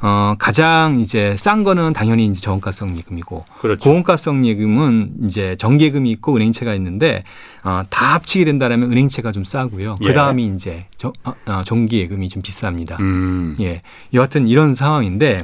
[0.01, 3.83] 어, 가장 이제 싼 거는 당연히 이제 저원가성 예금이고 그렇죠.
[3.83, 7.23] 고원가성 예금은 이제 정기예금이 있고 은행채가 있는데
[7.63, 9.95] 어, 다 합치게 된다라면 은행채가 좀 싸고요.
[10.01, 10.07] 예.
[10.07, 12.99] 그 다음이 이제 정, 어, 어, 정기 예금이 좀 비쌉니다.
[12.99, 13.55] 음.
[13.59, 13.81] 예,
[14.13, 15.43] 여하튼 이런 상황인데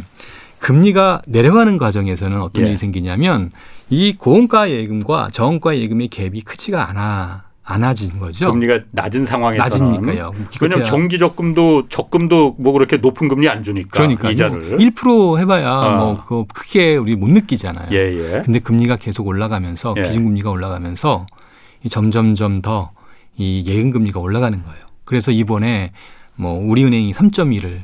[0.60, 2.70] 금리가 내려가는 과정에서는 어떤 예.
[2.70, 3.52] 일이 생기냐면
[3.89, 7.44] 이 고원가 예금과 저원가 예금의 갭이 크지가 않아.
[7.65, 8.51] 안아진 거죠.
[8.51, 10.32] 금리가 낮은 상황에서는 낮으니까요.
[10.62, 15.97] 왜냐하면 정기 적금도 적금도 뭐 그렇게 높은 금리 안 주니까 그러니까 이자를 1% 해봐야 어.
[15.97, 17.88] 뭐 그거 크게 우리 못 느끼잖아요.
[17.91, 18.41] 예, 예.
[18.45, 20.04] 근데 금리가 계속 올라가면서 예.
[20.04, 21.25] 기준금리가 올라가면서
[21.89, 22.95] 점점점 더
[23.38, 24.80] 이 예금 금리가 올라가는 거예요.
[25.04, 25.91] 그래서 이번에
[26.36, 27.82] 뭐 우리은행이 3.1을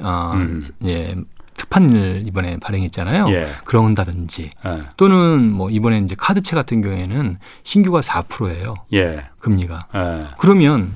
[0.00, 0.68] 어, 음.
[0.84, 1.14] 예,
[1.62, 3.30] 특판을 이번에 발행했잖아요.
[3.30, 3.46] 예.
[3.64, 4.82] 그런다든지 예.
[4.96, 8.74] 또는 뭐 이번에 이제 카드채 같은 경우에는 신규가 4%예요.
[8.94, 9.24] 예.
[9.38, 9.86] 금리가.
[9.94, 10.26] 예.
[10.38, 10.92] 그러면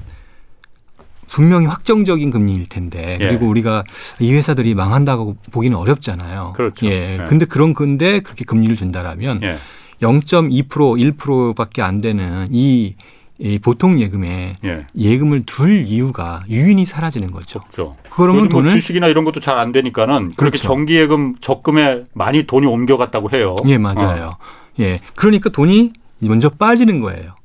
[1.29, 3.29] 분명히 확정적인 금리일 텐데 예.
[3.29, 3.85] 그리고 우리가
[4.19, 6.53] 이 회사들이 망한다고 보기는 어렵잖아요.
[6.57, 6.87] 그렇죠.
[6.87, 7.19] 예.
[7.21, 7.25] 예.
[7.27, 9.41] 근데 그런 건데 그렇게 금리를 준다라면
[10.03, 12.97] 0.2% 1%밖에 안 되는 이
[13.39, 14.87] 이 보통 예금에 예.
[14.97, 17.61] 예금을 둘 이유가 유인이 사라지는 거죠.
[17.71, 17.95] 그렇죠.
[18.09, 20.69] 그러면 뭐 돈을 주식이나 이런 것도 잘 안 되니까는 그렇게 그렇죠.
[20.69, 23.57] 정기 예금 적금에 많이 돈이 옮겨갔다고 해요.
[23.67, 24.31] 예, 맞아요.
[24.33, 24.39] 어.
[24.81, 25.01] 예.
[25.17, 27.37] 그러니까 돈이 먼저 빠지는 거예요.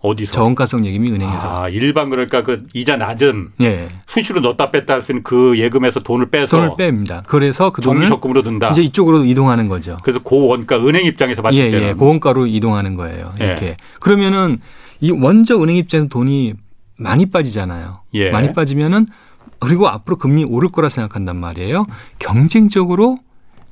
[0.00, 0.30] 어디서?
[0.32, 1.62] 저원가성 예금이 은행에서.
[1.64, 3.88] 아, 일반 그러니까 그 이자 낮은 예.
[4.06, 7.22] 수시로 넣었다 뺐다 할 수 있는 그 예금에서 돈을 빼서 돈을 뺍니다.
[7.26, 8.70] 그래서 그 돈을 적금으로 든다.
[8.70, 9.98] 이제 이쪽으로 이동하는 거죠.
[10.02, 13.32] 그래서 고원가 은행 입장에서 봤을 예, 때는 예, 고원가로 이동하는 거예요.
[13.40, 13.66] 이렇게.
[13.66, 13.76] 예.
[14.00, 14.58] 그러면은
[15.00, 16.54] 이 먼저 은행 입장에서 돈이
[16.96, 18.00] 많이 빠지잖아요.
[18.14, 18.30] 예.
[18.30, 19.06] 많이 빠지면은
[19.60, 21.86] 그리고 앞으로 금리 오를 거라 생각한단 말이에요.
[22.18, 23.18] 경쟁적으로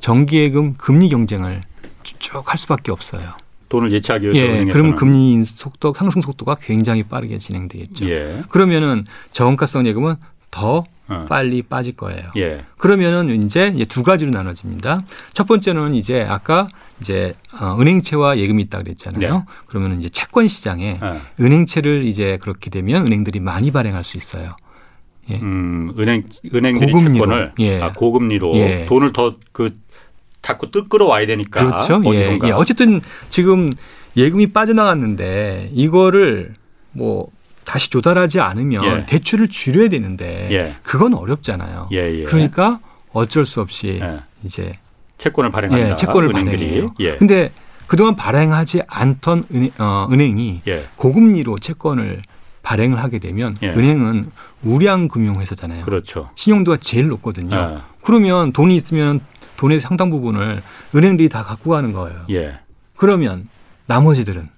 [0.01, 1.63] 정기예금 금리 경쟁을
[2.03, 3.23] 쭉 할 수밖에 없어요.
[3.69, 8.09] 돈을 예치하기 위해서 예, 그러면 금리 속도 상승 속도가 굉장히 빠르게 진행되겠죠.
[8.09, 8.43] 예.
[8.49, 10.15] 그러면은 저원가성 예금은
[10.51, 11.27] 더 어.
[11.29, 12.31] 빨리 빠질 거예요.
[12.37, 12.65] 예.
[12.79, 15.05] 그러면은 이제 두 가지로 나눠집니다.
[15.33, 16.67] 첫 번째는 이제 아까
[17.01, 19.35] 이제 어, 은행채와 예금이 있다 그랬잖아요.
[19.35, 19.45] 네.
[19.67, 21.21] 그러면 이제 채권 시장에 네.
[21.41, 24.57] 은행채를 이제 그렇게 되면 은행들이 많이 발행할 수 있어요.
[25.31, 25.37] 예.
[25.37, 27.25] 음, 은행 은행들이 고금리로.
[27.25, 27.81] 채권을 예.
[27.83, 28.87] 아, 고금리로 예.
[28.87, 29.79] 돈을 더그
[30.43, 32.01] 자꾸 뜯 끌어와야 되니까 그렇죠.
[32.15, 32.39] 예.
[32.45, 32.51] 예.
[32.53, 33.73] 어쨌든 지금
[34.17, 36.55] 예금이 빠져나갔는데 이거를
[36.93, 37.29] 뭐
[37.67, 39.07] 다시 조달하지 않으면 예.
[39.07, 40.77] 대출을 줄여야 되는데 예.
[40.85, 41.89] 그건 어렵잖아요.
[41.93, 42.23] 예, 예.
[42.23, 42.79] 그러니까
[43.13, 44.21] 어쩔 수 없이 예.
[44.45, 44.79] 이제
[45.19, 45.91] 채권을 발행한다.
[45.91, 46.33] 예, 채권을.
[46.33, 46.95] 발행해요.
[47.01, 47.17] 예.
[47.17, 47.51] 근데
[47.89, 50.87] 그동안 발행하지 않던 은행, 어, 은행이 예.
[50.95, 52.23] 고금리로 채권을
[52.63, 53.71] 발행을 하게 되면 예.
[53.71, 54.31] 은행은
[54.63, 55.85] 우량 금융회사잖아요.
[55.85, 56.31] 그렇죠.
[56.37, 57.57] 신용도가 제일 높거든요.
[57.57, 57.79] 예.
[58.01, 59.21] 그러면 돈이 있으면
[59.57, 60.63] 돈의 상당 부분을
[60.95, 62.27] 은행들이 다 갖고 가는 거예요.
[62.31, 62.61] 예.
[62.95, 63.49] 그러면
[63.87, 64.49] 나머지들은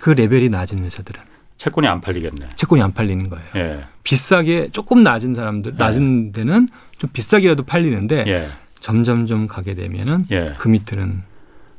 [0.00, 1.28] 그 레벨이 낮은 회사들은
[1.58, 2.50] 채권이 안 팔리겠네.
[2.54, 3.44] 채권이 안 팔리는 거예요.
[3.56, 3.84] 예.
[4.04, 8.48] 비싸게 조금 낮은 사람들 낮은 데는 좀 비싸게라도 팔리는데 예.
[8.80, 10.54] 점점점 가게 되면은 예.
[10.56, 11.22] 그 밑들은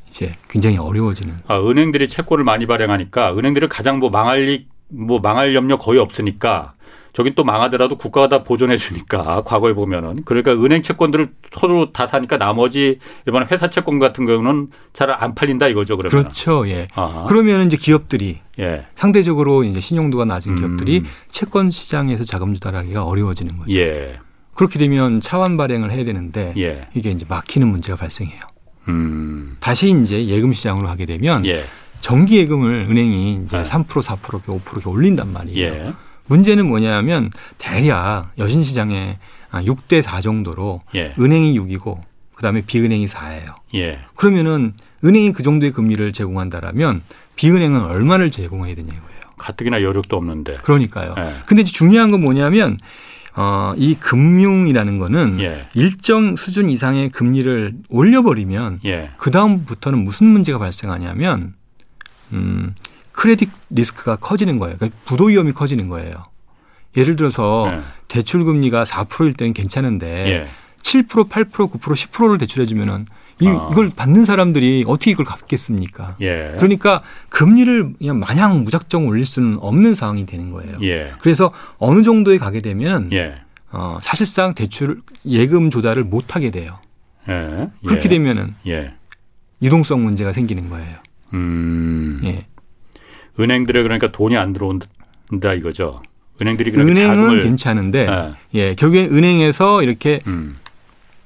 [0.10, 5.56] 이제 굉장히 어려워지는 아, 은행들이 채권을 많이 발행하니까 은행들은 가장 뭐 망할 리, 뭐 망할
[5.56, 6.74] 염려 거의 없으니까
[7.14, 12.38] 저긴 또 망하더라도 국가가 다 보존해 주니까 과거에 보면은 그러니까 은행 채권들을 서로 다 사니까
[12.38, 16.10] 나머지 일반 회사 채권 같은 경우는 잘 안 팔린다 이거죠 그러면.
[16.12, 16.68] 그렇죠.
[16.70, 16.88] 예.
[16.94, 17.26] 아하.
[17.26, 18.86] 그러면 이제 기업들이 예.
[18.96, 20.56] 상대적으로 이제 신용도가 낮은 음.
[20.58, 23.76] 기업들이 채권 시장에서 자금 조달하기가 어려워지는 거죠.
[23.78, 24.20] 예.
[24.54, 26.88] 그렇게 되면 차환 발행을 해야 되는데 예.
[26.94, 28.40] 이게 이제 막히는 문제가 발생해요.
[28.88, 29.58] 음.
[29.60, 31.64] 다시 이제 예금 시장으로 하게 되면 예.
[32.00, 33.64] 정기 예금을 은행이 이제 네.
[33.64, 35.94] 3% 4% 이렇게 5% 이렇게 올린단 말이에요.
[36.30, 36.34] 예.
[36.34, 39.18] 문제는 뭐냐면 대략 여신 시장에
[39.52, 41.14] 6대 4 정도로 예.
[41.20, 42.02] 은행이 6이고
[42.36, 43.56] 그다음에 비은행이 4예요.
[43.76, 44.00] 예.
[44.16, 47.02] 그러면은 은행이 그 정도의 금리를 제공한다라면
[47.36, 49.20] 비은행은 얼마를 제공해야 되냐고요.
[49.38, 50.58] 가뜩이나 여력도 없는데.
[50.64, 51.16] 그러니까요.
[51.18, 51.34] 예.
[51.46, 52.78] 근데 중요한 건 뭐냐면
[53.36, 55.68] 어, 이 금융이라는 거는 예.
[55.74, 59.12] 일정 수준 이상의 금리를 올려버리면 예.
[59.18, 61.54] 그 다음부터는 무슨 문제가 발생하냐면
[62.34, 62.76] 음,
[63.20, 64.78] 크레딧 리스크가 커지는 거예요.
[64.78, 66.14] 그러니까 부도 위험이 커지는 거예요.
[66.96, 67.82] 예를 들어서 예.
[68.08, 70.48] 대출 금리가 4%일 때는 괜찮은데 예.
[70.82, 73.06] 7%, 8%, 9%, 10%를 대출해 주면은
[73.42, 73.68] 이, 아.
[73.72, 76.16] 이걸 받는 사람들이 어떻게 이걸 갚겠습니까?
[76.22, 76.54] 예.
[76.56, 80.78] 그러니까 금리를 그냥 마냥 무작정 올릴 수는 없는 상황이 되는 거예요.
[80.84, 81.12] 예.
[81.20, 83.36] 그래서 어느 정도에 가게 되면 예.
[83.72, 86.80] 어, 사실상 대출 예금 조달을 못 하게 돼요.
[87.28, 87.68] 예.
[87.86, 88.10] 그렇게 예.
[88.10, 88.94] 되면은 예.
[89.62, 90.96] 유동성 문제가 생기는 거예요.
[91.34, 92.22] 음.
[92.24, 92.46] 예.
[93.40, 96.02] 은행들에 그러니까 돈이 안 들어온다 이거죠.
[96.42, 98.34] 은행들이 그러니까 은행은 자금을 괜찮은데 예.
[98.54, 100.56] 예, 결국에 은행에서 이렇게 음.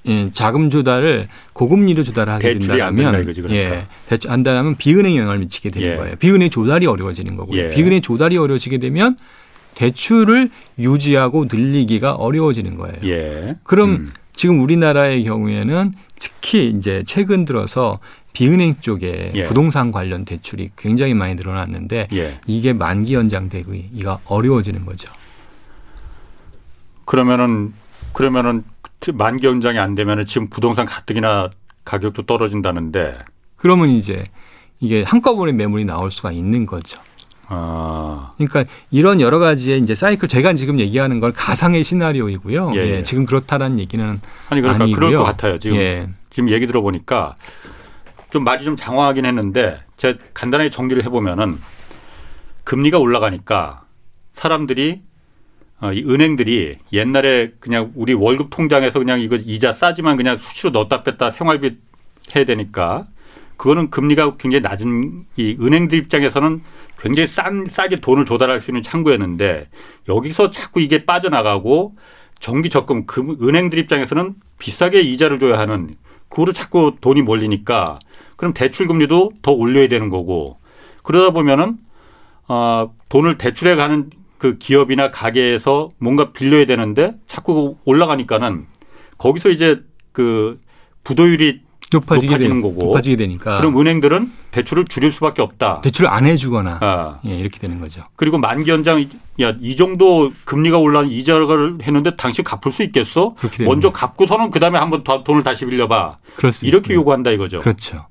[0.05, 3.75] 예, 자금 조달을 고금리로 조달하게 된다면 된다 이거지, 그러니까.
[3.75, 5.95] 예, 대출 한다면 비은행에 영향을 미치게 되는 예.
[5.95, 6.15] 거예요.
[6.17, 7.59] 비은행 조달이 어려워지는 거고요.
[7.59, 7.69] 예.
[7.69, 9.15] 비은행 조달이 어려워지게 되면
[9.75, 12.95] 대출을 유지하고 늘리기가 어려워지는 거예요.
[13.05, 13.55] 예.
[13.63, 14.09] 그럼 음.
[14.35, 17.99] 지금 우리나라의 경우에는 특히 이제 최근 들어서
[18.33, 19.43] 비은행 쪽에 예.
[19.43, 22.37] 부동산 관련 대출이 굉장히 많이 늘어났는데 예.
[22.47, 25.11] 이게 만기 연장되기가 어려워지는 거죠.
[27.05, 27.73] 그러면은
[28.13, 28.63] 그러면은
[29.13, 31.49] 만기 연장이 안 되면은 지금 부동산 가뜩이나
[31.85, 33.13] 가격도 떨어진다는데
[33.55, 34.25] 그러면 이제
[34.79, 37.01] 이게 한꺼번에 매물이 나올 수가 있는 거죠.
[37.53, 38.31] 아.
[38.37, 42.73] 그러니까 이런 여러 가지의 이제 사이클 제가 지금 얘기하는 걸 가상의 시나리오이고요.
[42.75, 43.03] 예, 예, 예.
[43.03, 44.05] 지금 그렇다는 얘기는
[44.49, 44.95] 아니 그러니까 아니고요.
[44.95, 45.59] 그럴 것 같아요.
[45.59, 46.07] 지금 예.
[46.29, 47.35] 지금 얘기 들어보니까
[48.31, 51.59] 좀 말이 좀 장황하긴 했는데 제가 간단하게 정리를 해보면은
[52.63, 53.83] 금리가 올라가니까
[54.33, 55.01] 사람들이
[55.81, 61.03] 어, 이 은행들이 옛날에 그냥 우리 월급 통장에서 그냥 이거 이자 싸지만 그냥 수시로 넣었다
[61.03, 61.77] 뺐다 생활비
[62.35, 63.07] 해야 되니까
[63.57, 66.61] 그거는 금리가 굉장히 낮은 이 은행들 입장에서는
[66.99, 69.69] 굉장히 싼 싸게 돈을 조달할 수 있는 창구였는데
[70.09, 71.95] 여기서 자꾸 이게 빠져나가고
[72.39, 75.95] 정기 적금 금 은행들 입장에서는 비싸게 이자를 줘야 하는
[76.29, 77.99] 그거로 자꾸 돈이 몰리니까
[78.35, 80.57] 그럼 대출 금리도 더 올려야 되는 거고
[81.03, 81.77] 그러다 보면은
[82.47, 88.65] 어, 돈을 대출해 가는 그 기업이나 가게에서 뭔가 빌려야 되는데 자꾸 올라가니까는
[89.17, 90.57] 거기서 이제 그
[91.03, 91.61] 부도율이
[91.97, 92.85] 높아지게 높아지는 되, 거고.
[92.85, 95.81] 높아지게 되니까 그럼 은행들은 대출을 줄일 수밖에 없다.
[95.81, 98.03] 대출을 안 해주거나 아, 예, 이렇게 되는 거죠.
[98.15, 99.01] 그리고 만기 연장
[99.41, 103.33] 야 이 정도 금리가 올라는 이자를 했는데 당신 갚을 수 있겠어?
[103.35, 103.99] 그렇게 되는 먼저 거죠.
[103.99, 106.17] 갚고서는 그 다음에 한번 더 돈을 다시 빌려봐.
[106.35, 106.67] 그렇습니다.
[106.75, 107.59] 이렇게 요구한다 이거죠.
[107.61, 108.05] 그렇죠.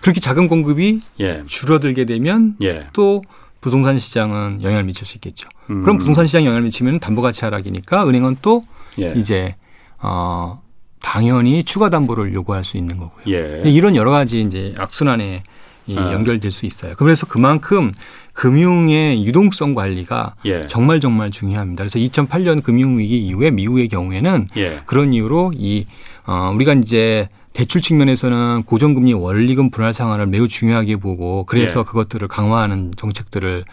[0.00, 2.86] 그렇게 자금 공급이 예, 줄어들게 되면 예.
[2.92, 3.22] 또
[3.60, 5.48] 부동산 시장은 영향을 미칠 수 있겠죠.
[5.70, 5.82] 음.
[5.82, 8.62] 그럼 부동산 시장 영향을 미치면 담보가치 하락이니까 은행은 또
[9.00, 9.12] 예.
[9.16, 9.56] 이제
[10.00, 10.62] 어
[11.00, 13.24] 당연히 추가 담보를 요구할 수 있는 거고요.
[13.28, 13.62] 예.
[13.64, 15.42] 이런 여러 가지 이제 악순환에
[15.86, 16.12] 이 아.
[16.12, 16.94] 연결될 수 있어요.
[16.96, 17.92] 그래서 그만큼
[18.34, 20.66] 금융의 유동성 관리가 예.
[20.66, 21.84] 정말 정말 중요합니다.
[21.84, 24.80] 그래서 2008년 금융위기 이후에 미국의 경우에는 예.
[24.84, 25.86] 그런 이유로 이
[26.26, 31.84] 어, 우리가 이제 대출 측면에서는 고정금리 원리금 분할 상환을 매우 중요하게 보고 그래서 예.
[31.84, 33.64] 그것들을 강화하는 정책들을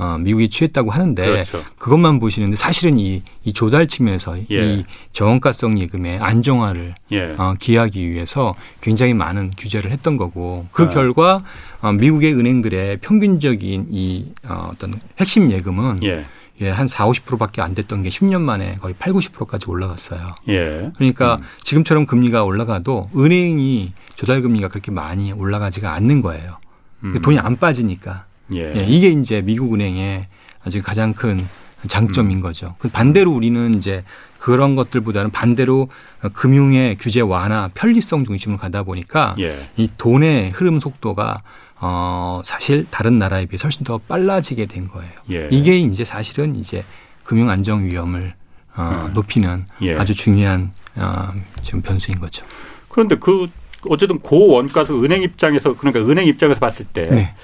[0.00, 1.62] 어, 미국이 취했다고 하는데 그렇죠.
[1.76, 4.74] 그것만 보시는데 사실은 이, 이 조달 측면에서 예.
[4.74, 7.34] 이 저원가성 예금의 안정화를 예.
[7.36, 10.88] 어, 기하기 위해서 굉장히 많은 규제를 했던 거고 그 아.
[10.88, 11.44] 결과
[11.82, 16.24] 어, 미국의 은행들의 평균적인 이 어, 어떤 핵심 예금은 예.
[16.62, 20.34] 예, 한 4, 50%밖에 안 됐던 게 10년 만에 거의 8, 90%까지 올라갔어요.
[20.48, 20.90] 예.
[20.96, 21.44] 그러니까 음.
[21.62, 26.58] 지금처럼 금리가 올라가도 은행이 조달 금리가 그렇게 많이 올라가지가 않는 거예요.
[27.04, 27.18] 음.
[27.22, 28.24] 돈이 안 빠지니까.
[28.54, 28.72] 예.
[28.76, 28.84] 예.
[28.86, 30.26] 이게 이제 미국 은행의
[30.64, 31.46] 아주 가장 큰
[31.86, 32.42] 장점인 음.
[32.42, 32.72] 거죠.
[32.78, 34.04] 그 반대로 우리는 이제
[34.38, 35.88] 그런 것들보다는 반대로
[36.32, 39.70] 금융의 규제 완화, 편리성 중심으로 가다 보니까 예.
[39.76, 41.42] 이 돈의 흐름 속도가
[41.82, 45.12] 어, 사실 다른 나라에 비해 훨씬 더 빨라지게 된 거예요.
[45.30, 45.48] 예.
[45.50, 46.84] 이게 이제 사실은 이제
[47.24, 48.34] 금융 안정 위험을
[48.76, 49.12] 어, 음.
[49.14, 49.96] 높이는 예.
[49.96, 51.32] 아주 중요한 어,
[51.62, 52.44] 지금 변수인 거죠.
[52.88, 53.48] 그런데 그
[53.88, 57.34] 어쨌든 고원가성 은행 입장에서 그러니까 은행 입장에서 봤을 때 네.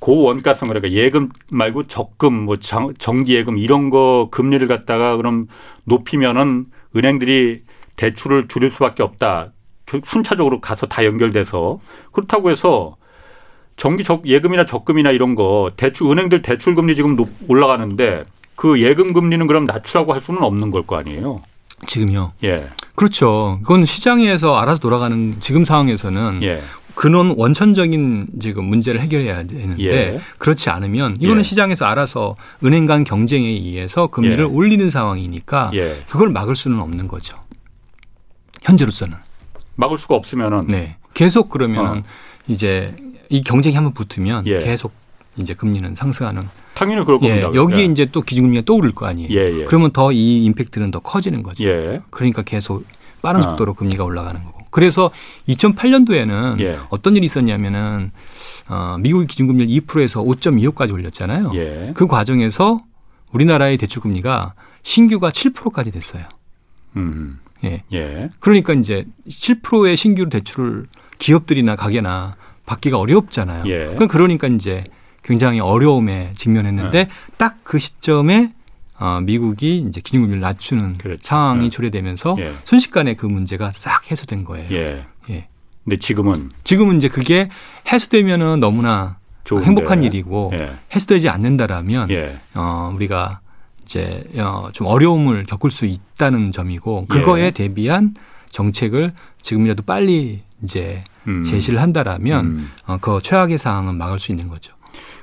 [0.00, 5.46] 고원가성 그러니까 예금 말고 적금 뭐 정기 예금 이런 거 금리를 갖다가 그럼
[5.84, 7.62] 높이면은 은행들이
[7.96, 9.52] 대출을 줄일 수밖에 없다.
[10.04, 11.80] 순차적으로 가서 다 연결돼서
[12.12, 12.96] 그렇다고 해서
[13.76, 17.16] 정기 적 예금이나 적금이나 이런 거 대출 은행들 대출 금리 지금
[17.48, 18.24] 올라가는데
[18.56, 21.42] 그 예금 금리는 그럼 낮추라고 할 수는 없는 걸 거 아니에요.
[21.86, 22.32] 지금요.
[22.44, 22.68] 예.
[22.94, 23.58] 그렇죠.
[23.62, 26.62] 그건 시장에서 알아서 돌아가는 지금 상황에서는 예.
[27.00, 30.20] 근원 원천적인 지금 문제를 해결해야 되는데 예.
[30.36, 31.42] 그렇지 않으면 이거는 예.
[31.42, 34.42] 시장에서 알아서 은행 간 경쟁에 의해서 금리를 예.
[34.42, 36.02] 올리는 상황이니까 예.
[36.10, 37.38] 그걸 막을 수는 없는 거죠.
[38.60, 39.16] 현재로서는
[39.76, 40.98] 막을 수가 없으면은 네.
[41.14, 42.02] 계속 그러면은 어.
[42.48, 42.94] 이제
[43.30, 44.58] 이 경쟁이 한번 붙으면 예.
[44.58, 44.92] 계속
[45.38, 46.50] 이제 금리는 상승하는.
[46.74, 47.48] 당연히 그럴 겁니다.
[47.50, 47.84] 예, 여기에 예.
[47.86, 49.30] 이제 또 기준금리가 또 오를 거 아니에요.
[49.30, 49.64] 예, 예.
[49.64, 51.64] 그러면 더 이 임팩트는 더 커지는 거죠.
[51.64, 52.02] 예.
[52.10, 52.84] 그러니까 계속
[53.22, 53.42] 빠른 아.
[53.44, 53.74] 속도로 어.
[53.74, 54.59] 금리가 올라가는 거고.
[54.70, 55.10] 그래서
[55.48, 56.78] 2008년도에는 예.
[56.90, 58.12] 어떤 일이 있었냐면은
[58.68, 61.52] 어, 미국의 기준금리를 2%에서 5.25까지 올렸잖아요.
[61.94, 62.78] 그 과정에서
[63.32, 66.24] 우리나라의 대출금리가 신규가 7%까지 됐어요.
[66.96, 67.38] 음.
[67.64, 67.82] 예.
[67.92, 68.30] 예.
[68.38, 70.86] 그러니까 이제 7%의 신규 대출을
[71.18, 73.64] 기업들이나 가게나 받기가 어렵잖아요.
[73.66, 73.94] 예.
[74.08, 74.84] 그러니까 이제
[75.22, 77.08] 굉장히 어려움에 직면했는데 예.
[77.36, 78.52] 딱그 시점에
[79.00, 81.22] 어, 미국이 이제 기준금리를 낮추는 그렇죠.
[81.22, 81.70] 상황이 예.
[81.70, 82.52] 초래되면서 예.
[82.64, 84.68] 순식간에 그 문제가 싹 해소된 거예요.
[84.72, 85.06] 예.
[85.30, 85.48] 예.
[85.84, 87.48] 근데 지금은 지금은 이제 그게
[87.90, 89.66] 해소되면은 너무나 좋은데.
[89.66, 90.78] 행복한 일이고 예.
[90.94, 92.38] 해소되지 않는다라면 예.
[92.54, 93.40] 어, 우리가
[93.86, 97.50] 이제 어, 좀 어려움을 겪을 수 있다는 점이고 그거에 예.
[97.50, 98.14] 대비한
[98.50, 101.42] 정책을 지금이라도 빨리 이제 음.
[101.42, 102.70] 제시를 한다라면 음.
[102.86, 104.74] 어, 그 최악의 상황은 막을 수 있는 거죠.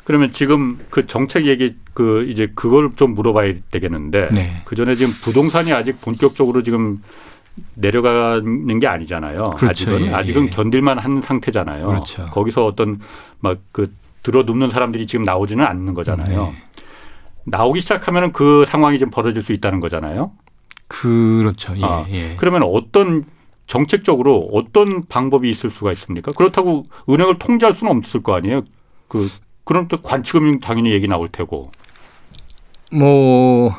[0.03, 4.61] 그러면 지금 그 정책 얘기 그 이제 그걸 좀 물어봐야 되겠는데 네.
[4.65, 7.01] 그 전에 지금 부동산이 아직 본격적으로 지금
[7.73, 9.37] 내려가는 게 아니잖아요.
[9.57, 9.67] 그렇죠.
[9.67, 10.49] 아직은 예, 아직은 예.
[10.51, 11.87] 견딜만 한 상태잖아요.
[11.87, 12.27] 그렇죠.
[12.27, 12.99] 거기서 어떤
[13.39, 16.43] 막 그 들어눕는 사람들이 지금 나오지는 않는 거잖아요.
[16.43, 16.55] 네.
[17.45, 20.33] 나오기 시작하면 그 상황이 좀 벌어질 수 있다는 거잖아요.
[20.87, 21.73] 그렇죠.
[21.77, 22.35] 예, 아, 예.
[22.37, 23.23] 그러면 어떤
[23.65, 26.31] 정책적으로 어떤 방법이 있을 수가 있습니까?
[26.31, 28.61] 그렇다고 은행을 통제할 수는 없을 거 아니에요.
[29.07, 29.27] 그
[29.63, 31.71] 그럼 또 관치금융 당연히 얘기 나올 테고.
[32.91, 33.75] 뭐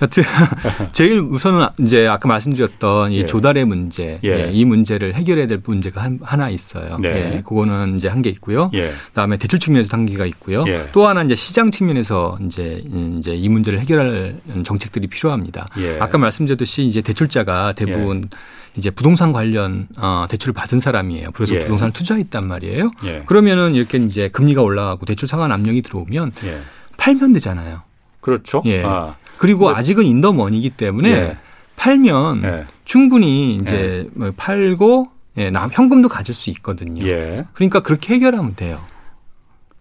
[0.00, 0.22] 여튼
[0.92, 3.26] 제일 우선은 이제 아까 말씀드렸던 이 예.
[3.26, 4.28] 조달의 문제, 예.
[4.46, 4.50] 예.
[4.52, 6.98] 이 문제를 해결해야 될 문제가 한, 하나 있어요.
[7.00, 7.34] 네.
[7.36, 7.40] 예.
[7.40, 8.70] 그거는 이제 한 게 있고요.
[8.74, 8.90] 예.
[9.08, 10.64] 그다음에 대출 측면에서 단계가 있고요.
[10.68, 10.88] 예.
[10.92, 12.82] 또 하나 이제 시장 측면에서 이제
[13.18, 15.68] 이제 이 문제를 해결할 정책들이 필요합니다.
[15.78, 15.98] 예.
[16.00, 18.28] 아까 말씀드렸듯이 이제 대출자가 대부분
[18.76, 21.30] 이제 부동산 관련 어, 대출을 받은 사람이에요.
[21.32, 21.58] 그래서 예.
[21.58, 22.92] 부동산을 투자했단 말이에요.
[23.04, 23.22] 예.
[23.26, 26.60] 그러면은 이렇게 이제 금리가 올라가고 대출 상환 압력이 들어오면 예.
[26.98, 27.82] 팔면 되잖아요.
[28.28, 28.62] 그렇죠.
[28.66, 28.84] 예.
[28.84, 29.16] 아.
[29.38, 31.36] 그리고 뭐, 아직은 인더머니이기 때문에 예.
[31.76, 32.64] 팔면 예.
[32.84, 34.10] 충분히 이제 예.
[34.12, 37.06] 뭐 팔고 예, 남 현금도 가질 수 있거든요.
[37.06, 37.44] 예.
[37.54, 38.80] 그러니까 그렇게 해결하면 돼요.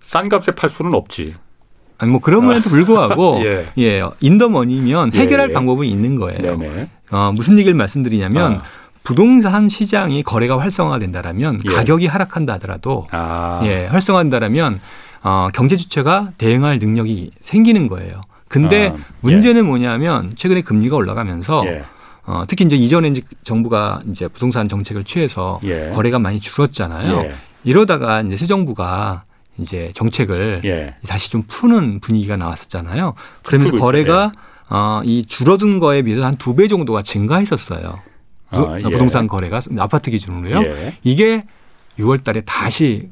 [0.01, 1.35] 싼 값에 팔 수는 없지.
[1.97, 3.67] 아니 뭐 그럼에도 불구하고 예.
[3.77, 5.51] 예 인더머니면 해결할.
[5.51, 6.57] 방법은 있는 거예요.
[6.57, 6.89] 네네.
[7.11, 8.61] 어, 무슨 얘기를 말씀드리냐면 아.
[9.03, 11.73] 부동산 시장이 거래가 활성화된다라면 예.
[11.73, 13.61] 가격이 하락한다 하더라도 아.
[13.63, 14.79] 예, 활성화된다라면
[15.23, 18.21] 어, 경제 주체가 대응할 능력이 생기는 거예요.
[18.47, 19.67] 근데 아, 문제는 예.
[19.67, 21.83] 뭐냐면 최근에 금리가 올라가면서 예.
[22.25, 25.91] 어, 특히 이제 이전에 이제 정부가 이제 부동산 정책을 취해서 예.
[25.93, 27.17] 거래가 많이 줄었잖아요.
[27.23, 27.35] 예.
[27.63, 29.23] 이러다가 이제 새 정부가
[29.57, 30.93] 이제 정책을 예.
[31.07, 33.13] 다시 좀 푸는 분위기가 나왔었잖아요.
[33.43, 34.31] 그러면서 거래가
[34.69, 37.99] 어, 이 줄어든 거에 비해서 한 두 배 정도가 증가했었어요.
[38.49, 38.83] 아, 예.
[38.83, 40.61] 부동산 거래가 아파트 기준으로요.
[41.03, 41.45] 이게
[41.99, 43.09] 6월 달에 다시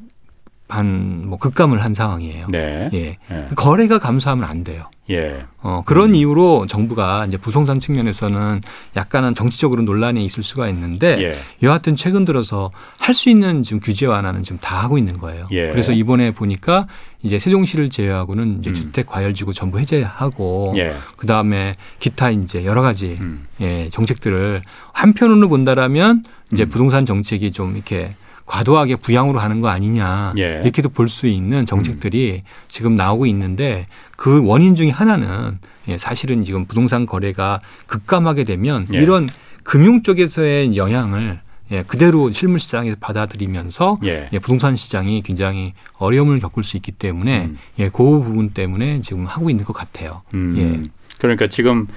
[0.76, 2.48] 한 뭐 급감을 한 상황이에요.
[2.50, 2.90] 네.
[2.94, 3.18] 예.
[3.32, 3.46] 예.
[3.56, 4.84] 거래가 감소하면 안 돼요.
[5.10, 5.46] 예.
[5.62, 6.16] 어, 그런 음.
[6.16, 8.62] 이유로 정부가 이제 부동산 측면에서는
[8.96, 11.38] 약간은 정치적으로 논란이 있을 수가 있는데 예.
[11.64, 15.48] 여하튼 최근 들어서 할 수 있는 지금 규제 완화는 지금 다 하고 있는 거예요.
[15.52, 15.70] 예.
[15.70, 16.88] 그래서 이번에 보니까
[17.24, 18.74] 이제 세종시를 제외하고는 이제 음.
[18.74, 20.96] 주택 과열지구 전부 해제하고 예.
[21.18, 23.46] 그 다음에 기타 이제 여러 가지 음.
[23.62, 24.62] 예, 정책들을
[24.94, 26.70] 한편으로 본다라면 이제 음.
[26.70, 28.12] 부동산 정책이 좀 이렇게
[28.46, 30.62] 과도하게 부양으로 하는 거 아니냐 예.
[30.64, 32.50] 이렇게도 볼 수 있는 정책들이 음.
[32.68, 38.98] 지금 나오고 있는데 그 원인 중에 하나는 예, 사실은 지금 부동산 거래가 급감하게 되면 예.
[39.00, 39.28] 이런
[39.64, 41.40] 금융 쪽에서의 영향을
[41.72, 44.30] 예, 그대로 실물 시장에서 받아들이면서 예.
[44.32, 47.58] 예, 부동산 시장이 굉장히 어려움을 겪을 수 있기 때문에 음.
[47.80, 50.22] 예, 그 부분 때문에 지금 하고 있는 것 같아요.
[50.36, 50.56] 음.
[50.58, 50.90] 예.
[51.20, 51.88] 그러니까 지금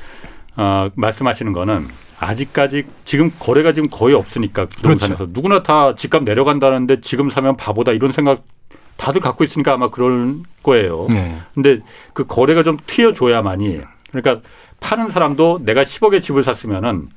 [0.59, 1.87] 어, 말씀하시는 거는
[2.19, 5.33] 아직까지 지금 거래가 지금 거의 없으니까 부동산에서 그렇죠.
[5.33, 8.43] 누구나 다 집값 내려간다는데 지금 사면 바보다 이런 생각
[8.97, 11.07] 다들 갖고 있으니까 아마 그럴 거예요.
[11.09, 11.39] 네.
[11.55, 11.79] 근데
[12.13, 14.41] 그 거래가 좀 트여줘야만이 그러니까
[14.81, 17.09] 파는 사람도 내가 10억에 집을 샀으면은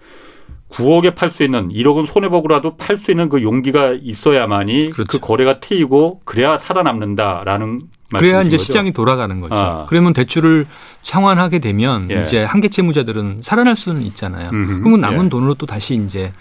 [0.69, 5.17] 9억에 팔 수 있는 1억은 손해 보고라도 팔 수 있는 그 용기가 있어야만이 그렇죠.
[5.17, 7.79] 그 거래가 트이고 그래야 살아남는다라는
[8.19, 8.63] 그래야 이제 거죠?
[8.63, 9.55] 시장이 돌아가는 거죠.
[9.55, 9.85] 아.
[9.87, 10.65] 그러면 대출을
[11.01, 12.23] 상환하게 되면 예.
[12.23, 14.49] 이제 한계 채무자들은 살아날 수는 있잖아요.
[14.51, 14.79] 음흠.
[14.81, 15.29] 그러면 남은 예.
[15.29, 16.31] 돈으로 또 다시 이제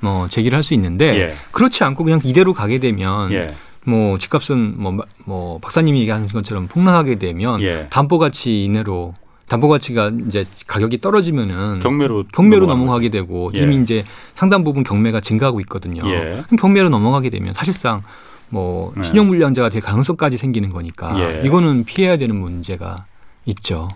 [0.00, 1.34] 뭐 제기를 할 수 있는데 예.
[1.52, 3.54] 그렇지 않고 그냥 이대로 가게 되면 예.
[3.84, 7.86] 뭐 집값은 뭐, 뭐 박사님이 얘기하는 것처럼 폭락하게 되면 예.
[7.90, 9.14] 담보 가치 이내로
[9.48, 13.60] 담보 가치가 이제 가격이 떨어지면은 경매로 경매로 넘어가게 되고 예.
[13.60, 16.08] 이미 이제 상당 부분 경매가 증가하고 있거든요.
[16.08, 16.44] 예.
[16.58, 18.02] 경매로 넘어가게 되면 사실상
[18.50, 19.04] 뭐 네.
[19.04, 21.42] 신용불량자가 될 가능성까지 생기는 거니까 예.
[21.44, 23.06] 이거는 피해야 되는 문제가
[23.46, 23.88] 있죠.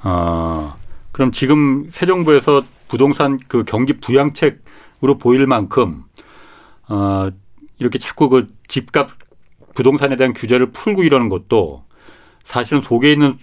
[0.00, 0.76] 아
[1.12, 6.04] 그럼 지금 새 정부에서 부동산 그 경기 부양책으로 보일 만큼
[6.88, 7.30] 어,
[7.78, 9.10] 이렇게 자꾸 그 집값
[9.74, 11.84] 부동산에 대한 규제를 풀고 이러는 것도
[12.44, 13.36] 사실은 속에 있는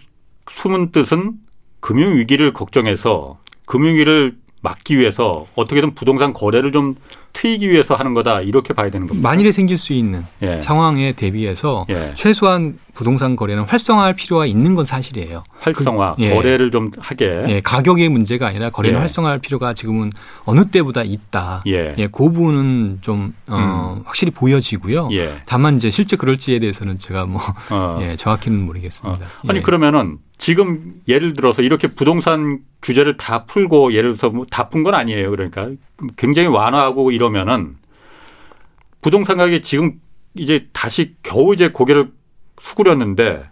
[0.49, 1.33] 숨은 뜻은
[1.79, 6.95] 금융 위기를 걱정해서 금융 위기를 막기 위해서 어떻게든 부동산 거래를 좀
[7.33, 9.27] 트이기 위해서 하는 거다 이렇게 봐야 되는 겁니다.
[9.27, 10.61] 만일에 생길 수 있는 예.
[10.61, 12.13] 상황에 대비해서 예.
[12.15, 15.43] 최소한 부동산 거래는 활성화할 필요가 있는 건 사실이에요.
[15.59, 16.33] 활성화 그, 예.
[16.33, 17.45] 거래를 좀 하게.
[17.47, 17.61] 예.
[17.61, 18.99] 가격의 문제가 아니라 거래를 예.
[18.99, 20.11] 활성화할 필요가 지금은
[20.45, 21.63] 어느 때보다 있다.
[21.67, 21.95] 예.
[21.97, 22.07] 예.
[22.07, 24.03] 그 부분은 좀 어, 음.
[24.05, 25.09] 확실히 보여지고요.
[25.13, 25.37] 예.
[25.45, 27.99] 다만 이제 실제 그럴지에 대해서는 제가 뭐 어.
[28.01, 29.25] 예, 정확히는 모르겠습니다.
[29.25, 29.47] 어.
[29.47, 34.95] 아니 그러면은 지금 예를 들어서 이렇게 부동산 규제를 다 풀고 예를 들어서 뭐 다푼 건
[34.95, 35.29] 아니에요.
[35.29, 35.69] 그러니까
[36.17, 37.77] 굉장히 완화하고 이러면은
[39.01, 39.99] 부동산 가격이 지금
[40.35, 42.11] 이제 다시 겨우 이제 고개를
[42.61, 43.43] 수그렸는데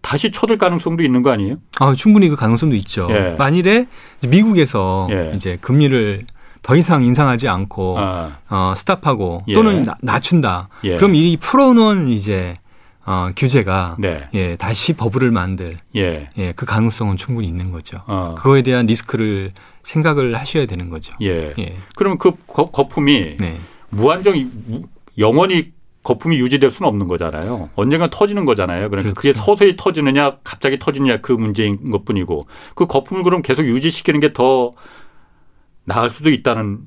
[0.00, 1.56] 다시 쳐들 가능성도 있는 거 아니에요?
[1.80, 3.08] 아, 충분히 그 가능성도 있죠.
[3.10, 3.34] 예.
[3.38, 3.86] 만일에
[4.28, 5.32] 미국에서 예.
[5.34, 6.26] 이제 금리를
[6.62, 8.38] 더 이상 인상하지 않고 아.
[8.48, 9.54] 어, 스탑하고 예.
[9.54, 10.68] 또는 낮춘다.
[10.84, 10.96] 예.
[10.96, 12.56] 그럼 이 풀어놓은 이제
[13.06, 14.28] 어, 규제가 네.
[14.34, 16.30] 예, 다시 버블을 만들 예.
[16.38, 18.02] 예, 그 가능성은 충분히 있는 거죠.
[18.06, 18.34] 어.
[18.36, 21.12] 그거에 대한 리스크를 생각을 하셔야 되는 거죠.
[21.22, 21.54] 예.
[21.58, 21.76] 예.
[21.96, 23.60] 그러면 그 거, 거품이 네.
[23.90, 24.50] 무한정
[25.18, 27.70] 영원히 거품이 유지될 수는 없는 거잖아요.
[27.76, 28.90] 언젠가 터지는 거잖아요.
[28.90, 29.14] 그러니까 그렇죠.
[29.14, 34.72] 그게 서서히 터지느냐, 갑자기 터지느냐 그 문제인 것뿐이고 그 거품을 그럼 계속 유지시키는 게 더
[35.84, 36.80] 나을 수도 있다는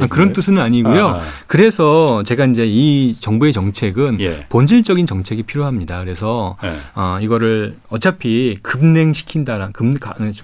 [0.00, 1.06] 아, 그런 뜻은 아니고요.
[1.06, 1.20] 아, 아.
[1.46, 4.46] 그래서 제가 이제 이 정부의 정책은 예.
[4.48, 6.00] 본질적인 정책이 필요합니다.
[6.00, 6.74] 그래서 예.
[6.94, 9.94] 어, 이거를 어차피 급냉시킨다라 금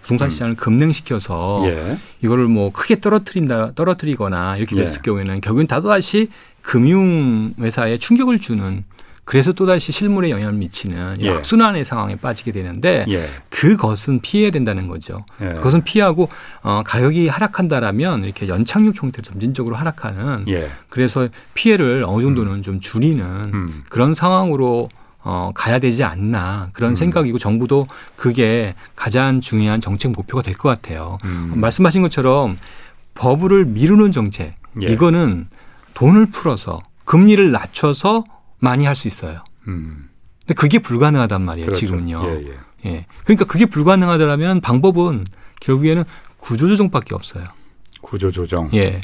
[0.02, 0.30] 부동산 음.
[0.30, 0.56] 시장을 음.
[0.56, 1.98] 급냉시켜서 예.
[2.22, 5.02] 이거를 뭐 크게 떨어뜨린다 떨어뜨리거나 이렇게 됐을 예.
[5.02, 6.28] 경우에는 결국엔 다같이
[6.62, 8.84] 금융 회사에 충격을 주는
[9.30, 11.30] 그래서 또다시 실물에 영향을 미치는 예.
[11.30, 13.28] 악순환의 상황에 빠지게 되는데 예.
[13.48, 15.20] 그것은 피해야 된다는 거죠.
[15.40, 15.52] 예.
[15.52, 16.28] 그것은 피하고
[16.62, 20.68] 어, 가격이 하락한다라면 이렇게 연착륙 형태로 점진적으로 하락하는 예.
[20.88, 22.62] 그래서 피해를 어느 정도는 음.
[22.62, 23.82] 좀 줄이는 음.
[23.88, 24.88] 그런 상황으로
[25.22, 26.94] 어, 가야 되지 않나 그런 음.
[26.96, 31.18] 생각이고 정부도 그게 가장 중요한 정책 목표가 될 것 같아요.
[31.22, 31.52] 음.
[31.54, 32.58] 말씀하신 것처럼
[33.14, 34.88] 버블을 미루는 정책 예.
[34.88, 35.46] 이거는
[35.94, 38.24] 돈을 풀어서 금리를 낮춰서
[38.61, 39.42] 많이 할 수 있어요.
[39.68, 40.09] 음.
[40.46, 41.87] 근데 그게 불가능하단 말이에요, 그렇죠.
[41.87, 42.23] 지금은요.
[42.27, 42.90] 예, 예.
[42.90, 43.07] 예.
[43.25, 45.27] 그러니까 그게 불가능하더라면 방법은
[45.61, 46.05] 결국에는
[46.38, 47.44] 구조조정밖에 없어요.
[48.01, 48.70] 구조조정.
[48.75, 49.01] 예.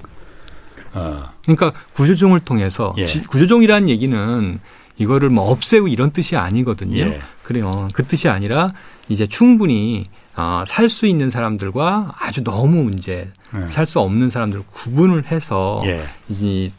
[0.92, 1.32] 아.
[1.42, 3.04] 그러니까 구조조정을 통해서 예.
[3.04, 4.58] 구조조정이라는 얘기는
[4.98, 6.98] 이거를 뭐 없애고 이런 뜻이 아니거든요.
[6.98, 7.20] 예.
[7.42, 7.88] 그래요.
[7.92, 8.72] 그 뜻이 아니라
[9.08, 13.68] 이제 충분히 어, 살수 있는 사람들과 아주 너무 이제 예.
[13.68, 16.06] 살수 없는 사람들 구분을 해서 예.
[16.28, 16.70] 이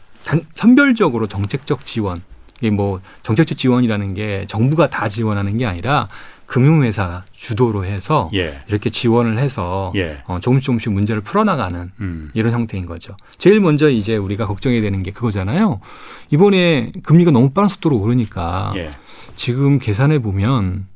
[0.54, 2.22] 선별적으로 정책적 지원
[2.60, 6.08] 이게 뭐 정책적 지원이라는 게 정부가 다 지원하는 게 아니라
[6.46, 8.62] 금융회사 주도로 해서 예.
[8.68, 10.18] 이렇게 지원을 해서 예.
[10.26, 12.30] 어, 조금씩 조금씩 문제를 풀어나가는 음.
[12.32, 13.14] 이런 형태인 거죠.
[13.36, 15.80] 제일 먼저 이제 우리가 걱정해야 되는 게 그거잖아요.
[16.30, 18.90] 이번에 금리가 너무 빠른 속도로 오르니까 예.
[19.36, 20.86] 지금 계산해 보면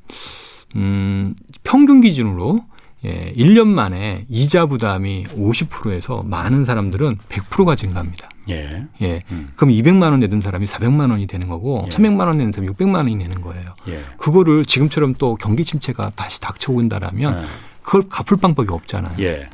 [0.74, 2.64] 음, 평균 기준으로
[3.05, 8.28] 예, 1년 만에 이자 부담이 50%에서 많은 사람들은 100%가 증가합니다.
[8.48, 8.86] 예.
[9.03, 9.22] 예.
[9.30, 9.53] 음.
[9.57, 11.88] 그럼 200만 원 내던 사람이 400만 원이 되는 거고 예.
[11.90, 13.74] 300만 원 내는 사람이 600만 원이 내는 거예요.
[13.88, 14.00] 예.
[14.16, 17.46] 그거를 지금처럼 또 경기 침체가 다시 닥쳐온다라면 예.
[17.82, 19.16] 그걸 갚을 방법이 없잖아요.
[19.20, 19.50] 예.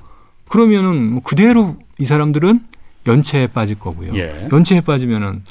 [0.49, 2.61] 그러면은 뭐 그대로 이 사람들은
[3.07, 4.15] 연체에 빠질 거고요.
[4.17, 4.49] 예.
[4.53, 5.43] 연체에 빠지면은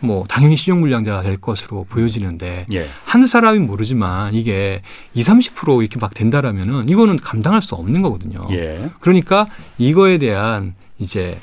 [0.00, 2.88] 뭐 당연히 신용 불량자가 될 것으로 보여지는데 예.
[3.04, 4.82] 한 사람이 모르지만 이게
[5.14, 8.46] 20, 30% 이렇게 막 된다라면은 이거는 감당할 수 없는 거거든요.
[8.50, 8.90] 예.
[9.00, 9.46] 그러니까
[9.78, 11.38] 이거에 대한 이제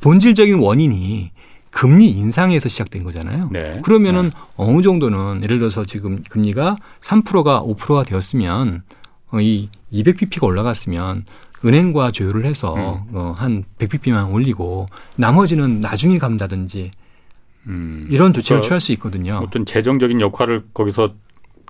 [0.00, 1.30] 본질적인 원인이
[1.70, 3.48] 금리 인상에서 시작된 거잖아요.
[3.50, 3.80] 네.
[3.82, 4.30] 그러면은 네.
[4.56, 8.82] 어느 정도는 예를 들어서 지금 금리가 3%가 5%가 되었으면
[9.32, 11.24] 어, 이 200bp가 올라갔으면
[11.64, 13.16] 은행과 조율을 해서 음.
[13.16, 16.92] 어, 한 100bp만 올리고 나머지는 나중에 간다든지
[17.68, 18.06] 음.
[18.10, 19.40] 이런 조치를 그러니까 취할 수 있거든요.
[19.42, 21.14] 어떤 재정적인 역할을 거기서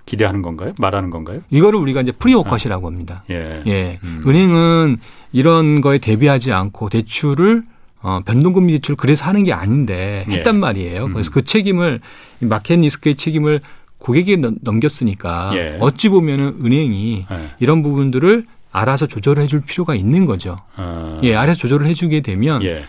[0.05, 0.73] 기대하는 건가요?
[0.79, 1.39] 말하는 건가요?
[1.49, 3.23] 이거를 우리가 이제 프리워크아웃이라고 합니다.
[3.29, 3.63] 예.
[3.65, 3.99] 예.
[4.03, 4.23] 음.
[4.25, 4.97] 은행은
[5.31, 7.63] 이런 거에 대비하지 않고 대출을
[8.01, 10.33] 어, 변동금리 대출 그래서 하는 게 아닌데 예.
[10.35, 10.59] 했단 예.
[10.59, 11.07] 말이에요.
[11.11, 11.33] 그래서 음.
[11.33, 12.01] 그 책임을
[12.39, 13.61] 마켓 리스크의 책임을
[13.97, 15.77] 고객에게 넘겼으니까 예.
[15.79, 17.51] 어찌 보면은 은행이 예.
[17.59, 20.57] 이런 부분들을 알아서 조절해 줄 필요가 있는 거죠.
[20.75, 21.19] 아.
[21.23, 22.83] 예, 알아서 조절을 해 주게 되면 예.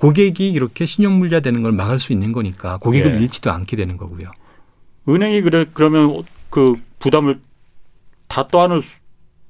[0.00, 3.22] 고객이 이렇게 신용물자 되는 걸 막을 수 있는 거니까 고객을 예.
[3.22, 4.30] 잃지도 않게 되는 거고요.
[5.08, 7.40] 은행이 그래 그러면 그 부담을
[8.28, 8.82] 다 떠안을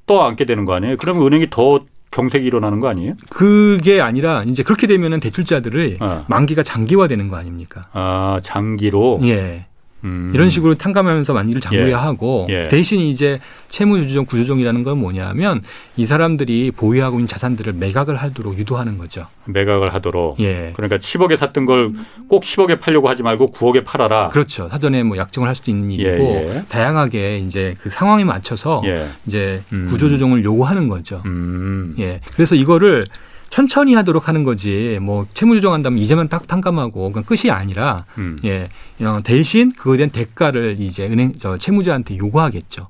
[0.07, 0.96] 떠안게 되는 거 아니에요?
[0.99, 3.14] 그러면 은행이 더 경색이 일어나는 거 아니에요?
[3.30, 6.24] 그게 아니라 이제 그렇게 되면은 대출자들의 어.
[6.28, 7.88] 만기가 장기화되는 거 아닙니까?
[7.92, 9.20] 아 장기로.
[9.24, 9.66] 예.
[10.05, 10.30] 음.
[10.34, 11.92] 이런 식으로 탕감하면서 만일을 장구해야 예.
[11.92, 12.68] 하고 예.
[12.68, 15.62] 대신 이제 채무조정 구조정이라는 건 뭐냐면
[15.96, 19.26] 이 사람들이 보유하고 있는 자산들을 매각을 하도록 유도하는 거죠.
[19.46, 20.38] 매각을 하도록.
[20.40, 20.72] 예.
[20.74, 21.92] 그러니까 10억에 샀던 걸
[22.28, 24.28] 꼭 10억에 팔려고 하지 말고 9억에 팔아라.
[24.28, 24.68] 그렇죠.
[24.68, 26.64] 사전에 뭐 약정을 할 수도 있는 일이고 예, 예.
[26.68, 29.09] 다양하게 이제 그 상황에 맞춰서 예.
[29.26, 29.88] 이제 음.
[29.88, 31.22] 구조조정을 요구하는 거죠.
[31.24, 31.94] 음.
[31.99, 32.20] 예.
[32.34, 33.07] 그래서 이거를
[33.51, 38.38] 천천히 하도록 하는 거지 뭐 채무 조정한다면 이제만 딱 탕감하고 그건 끝이 아니라 음.
[38.44, 38.68] 예
[39.01, 42.88] 어, 대신 그거에 대한 대가를 이제 은행 저 채무자한테 요구하겠죠.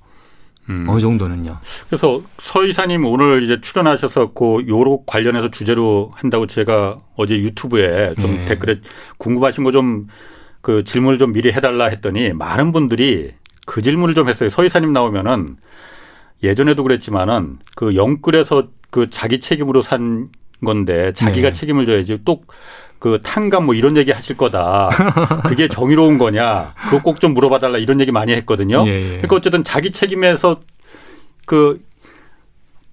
[0.71, 0.87] 음.
[0.89, 1.59] 어느 정도는요.
[1.89, 8.37] 그래서 서 이사님 오늘 이제 출연하셔서 그 요로 관련해서 주제로 한다고 제가 어제 유튜브에 좀
[8.37, 8.45] 네.
[8.47, 8.81] 댓글에
[9.19, 10.07] 궁금하신 거 좀
[10.61, 13.33] 그 질문을 좀 미리 해달라 했더니 많은 분들이
[13.67, 14.51] 그 질문을 좀 했어요.
[14.51, 15.57] 서 이사님 나오면은
[16.43, 20.29] 예전에도 그랬지만은 그 영끌에서 그 자기 책임으로 산
[20.65, 21.53] 건데 자기가 네.
[21.53, 24.89] 책임을 져야지 또그 탕감 뭐 이런 얘기 하실 거다.
[25.47, 26.75] 그게 정의로운 거냐?
[26.77, 28.85] 그거 꼭 좀 물어봐 달라 이런 얘기 많이 했거든요.
[28.87, 29.09] 예, 예.
[29.09, 30.61] 그러니까 어쨌든 자기 책임에서
[31.47, 31.81] 그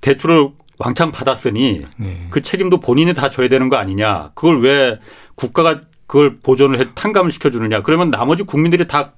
[0.02, 2.28] 대출을 왕창 받았으니 네.
[2.30, 4.32] 그 책임도 본인이 다 져야 되는 거 아니냐?
[4.36, 5.00] 그걸 왜
[5.36, 7.82] 국가가 그걸 보존을 해 탕감을 시켜주느냐?
[7.82, 9.14] 그러면 나머지 국민들이 다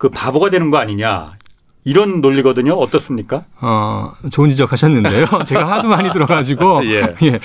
[0.00, 1.34] 그 바보가 되는 거 아니냐?
[1.84, 2.74] 이런 논리거든요.
[2.74, 3.44] 어떻습니까?
[3.60, 5.26] 어, 좋은 지적 하셨는데요.
[5.46, 6.84] 제가 하도 많이 들어가지고.
[6.84, 7.14] 예.
[7.22, 7.38] 예.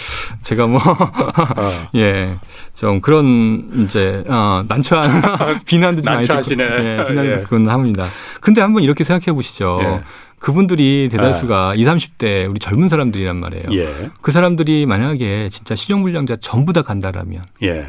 [0.43, 1.89] 제가 뭐, 어.
[1.95, 2.38] 예.
[2.73, 6.51] 좀 그런, 이제, 어, 난처한 비난도 좀 많이 듣고.
[6.51, 7.05] 예.
[7.07, 7.31] 비난도 예.
[7.38, 8.07] 듣곤 합니다.
[8.41, 9.79] 근데 한번 이렇게 생각해 보시죠.
[9.81, 10.03] 예.
[10.38, 11.81] 그분들이 대다수가 예.
[11.81, 13.65] 20, 30대 우리 젊은 사람들이란 말이에요.
[13.71, 14.11] 예.
[14.21, 17.41] 그 사람들이 만약에 진짜 신용불량자 전부 다 간다라면.
[17.63, 17.88] 예.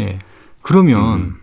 [0.00, 0.18] 예.
[0.62, 1.34] 그러면 음.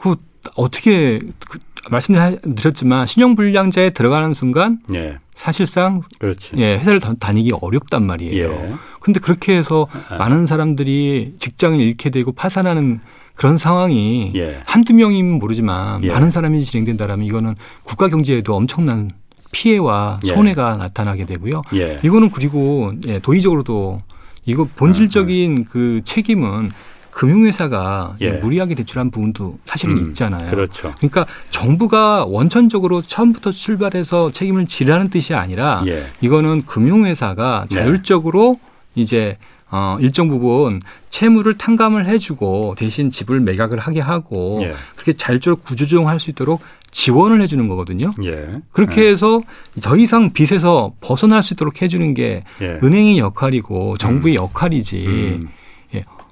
[0.00, 0.16] 그
[0.56, 1.18] 어떻게
[1.48, 1.58] 그
[1.90, 5.18] 말씀드렸지만 신용불량자에 들어가는 순간 예.
[5.34, 6.52] 사실상 그렇지.
[6.56, 8.44] 예, 회사를 다니기 어렵단 말이에요.
[8.44, 8.74] 예.
[9.00, 10.16] 근데 그렇게 해서 아.
[10.16, 13.00] 많은 사람들이 직장을 잃게 되고 파산하는
[13.34, 14.60] 그런 상황이 예.
[14.66, 16.08] 한두 명이면 모르지만 예.
[16.08, 19.10] 많은 사람이 진행된다라면 이거는 국가 경제에도 엄청난
[19.52, 20.34] 피해와 예.
[20.34, 21.62] 손해가 나타나게 되고요.
[21.74, 22.00] 예.
[22.02, 24.02] 이거는 그리고 예, 도의적으로도
[24.44, 25.64] 이거 본질적인 아, 아.
[25.70, 26.70] 그 책임은
[27.10, 28.32] 금융회사가 예.
[28.32, 30.48] 무리하게 대출한 부분도 사실은 음, 있잖아요.
[30.48, 30.94] 그렇죠.
[30.98, 36.06] 그러니까 정부가 원천적으로 처음부터 출발해서 책임을 지라는 뜻이 아니라 예.
[36.20, 37.76] 이거는 금융회사가 네.
[37.76, 38.58] 자율적으로
[38.94, 39.02] 네.
[39.02, 39.36] 이제
[39.70, 40.80] 어, 일정 부분
[41.10, 44.74] 채무를 탕감을 해주고 대신 집을 매각을 하게 하고 예.
[44.94, 48.14] 그렇게 자율적으로 구조조정할 수 있도록 지원을 해주는 거거든요.
[48.24, 48.60] 예.
[48.72, 49.10] 그렇게 예.
[49.10, 49.42] 해서
[49.82, 52.78] 더 이상 빚에서 벗어날 수 있도록 해주는 게 예.
[52.82, 54.42] 은행의 역할이고 정부의 음.
[54.44, 55.06] 역할이지.
[55.06, 55.48] 음.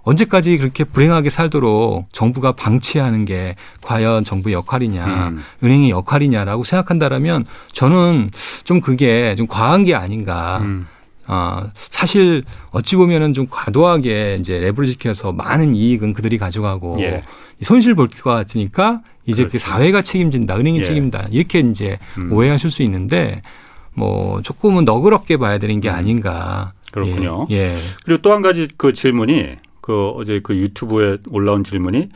[0.07, 5.43] 언제까지 그렇게 불행하게 살도록 정부가 방치하는 게 과연 정부의 역할이냐, 음.
[5.65, 8.31] 은행의 역할이냐라고 생각한다라면 저는
[8.63, 10.61] 좀 그게 좀 과한 게 아닌가.
[10.63, 10.87] 음.
[11.27, 17.25] 어, 사실 어찌 보면은 좀 과도하게 이제 랩을 지켜서 많은 이익은 그들이 가져가고 예.
[17.63, 19.53] 손실 볼 것 같으니까 이제 그 그렇죠.
[19.53, 20.83] 그 사회가 책임진다, 은행이 예.
[20.85, 22.33] 책임다 이렇게 이제 음.
[22.33, 23.43] 오해하실 수 있는데
[23.93, 25.95] 뭐 조금은 너그럽게 봐야 되는 게 음.
[25.97, 26.73] 아닌가.
[26.93, 27.49] 그렇군요.
[27.51, 27.57] 예.
[27.75, 27.77] 예.
[28.05, 29.57] 그리고 또 한 가지 그 질문이
[29.87, 32.09] 그 어제 그 유튜브에 올라온 질문이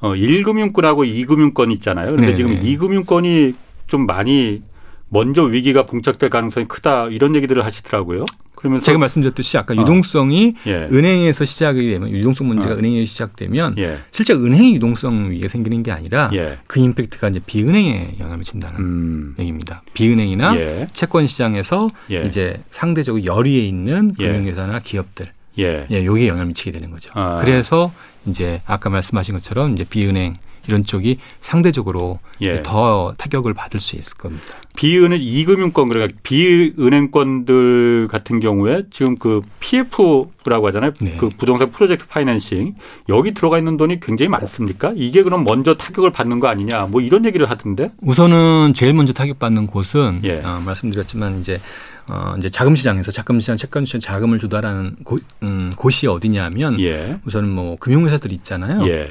[0.00, 2.06] 어, 1금융권하고 2금융권 있잖아요.
[2.06, 2.36] 그런데 네네.
[2.36, 3.54] 지금 2금융권이
[3.86, 4.62] 좀 많이
[5.10, 8.24] 먼저 위기가 봉착될 가능성이 크다 이런 얘기들을 하시더라고요.
[8.54, 9.76] 그러면서 제가 말씀드렸듯이 아까 어.
[9.76, 10.88] 유동성이 예.
[10.90, 12.78] 은행에서 시작이 되면 유동성 문제가 어.
[12.78, 13.98] 은행에서 시작되면 예.
[14.10, 16.58] 실제 은행의 유동성 위기가 생기는 게 아니라 예.
[16.66, 19.34] 그 임팩트가 이제 비은행에 영향을 미친다는 음.
[19.38, 19.82] 얘기입니다.
[19.92, 20.86] 비은행이나 예.
[20.94, 22.22] 채권 시장에서 예.
[22.22, 24.26] 이제 상대적으로 열의에 있는 예.
[24.26, 25.26] 금융회사나 기업들
[25.58, 25.86] 예.
[25.90, 27.10] 예, 여기에 영향을 미치게 되는 거죠.
[27.14, 27.38] 아.
[27.40, 27.92] 그래서
[28.26, 30.38] 이제 아까 말씀하신 것처럼 이제 비은행
[30.68, 32.62] 이런 쪽이 상대적으로 예.
[32.62, 34.44] 더 타격을 받을 수 있을 겁니다.
[34.76, 40.92] 비은행 이금융권 그러니까 비은행권들 같은 경우에 지금 그 PF라고 하잖아요.
[41.00, 41.16] 네.
[41.18, 42.74] 그 부동산 프로젝트 파이낸싱
[43.08, 44.92] 여기 들어가 있는 돈이 굉장히 많습니까?
[44.96, 46.86] 이게 그럼 먼저 타격을 받는 거 아니냐?
[46.90, 47.90] 뭐 이런 얘기를 하던데.
[48.02, 50.40] 우선은 제일 먼저 타격받는 곳은 예.
[50.42, 51.60] 어, 말씀드렸지만 이제
[52.08, 57.18] 어, 이제 자금 시장에서 자금 시장, 채권 시장 자금을 조달하는 곳, 음, 곳이 어디냐면 예.
[57.24, 58.86] 우선은 뭐 금융회사들 있잖아요.
[58.88, 59.10] 예.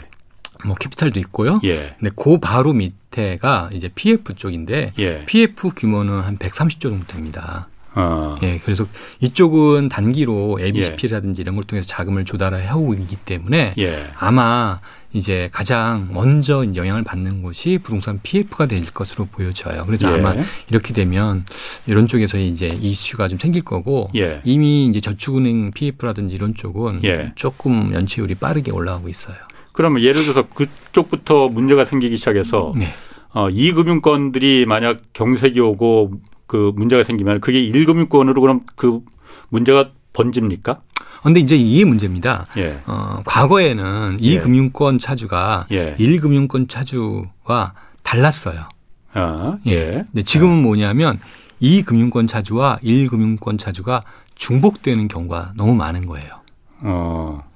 [0.66, 1.60] 뭐 캐피탈도 있고요.
[1.64, 1.96] 예.
[2.00, 5.26] 근데 그 바로 밑에가 이제 PF 쪽인데 예.
[5.26, 7.68] PF 규모는 한 130조 정도 됩니다.
[7.96, 8.36] 어.
[8.42, 8.88] 예, 그래서
[9.20, 11.44] 이쪽은 단기로 ABCP라든지 예.
[11.44, 14.12] 이런 걸 통해서 자금을 조달해 오고 있기 때문에 예.
[14.18, 14.80] 아마
[15.14, 19.86] 이제 가장 먼저 영향을 받는 곳이 부동산 PF가 될 것으로 보여져요.
[19.86, 20.16] 그래서 예.
[20.16, 20.34] 아마
[20.70, 21.46] 이렇게 되면
[21.86, 24.42] 이런 쪽에서 이제 이슈가 좀 생길 거고 예.
[24.44, 27.32] 이미 이제 저축은행 PF라든지 이런 쪽은 예.
[27.36, 29.36] 조금 연체율이 빠르게 올라가고 있어요.
[29.74, 32.88] 그러면 예를 들어서 그쪽부터 문제가 생기기 시작해서 네.
[33.34, 36.12] 어, 이 금융권들이 만약 경색이 오고
[36.48, 39.02] 그 문제가 생기면 그게 1금융권으로 그럼 그
[39.50, 40.82] 문제가 번집니까?
[41.22, 42.48] 그런데 이제 이게 문제입니다.
[42.58, 42.80] 예.
[42.86, 44.40] 어, 과거에는 이 예.
[44.40, 45.96] 금융권 차주가 예.
[45.96, 48.70] 1금융권 차주와 달랐어요.
[49.14, 50.04] 아, 예.
[50.06, 50.62] 근데 지금은 아.
[50.62, 51.20] 뭐냐면
[51.60, 54.04] 이 금융권 차주와 1금융권 차주가
[54.36, 56.42] 중복되는 경우가 너무 많은 거예요.
[56.82, 57.53] 어.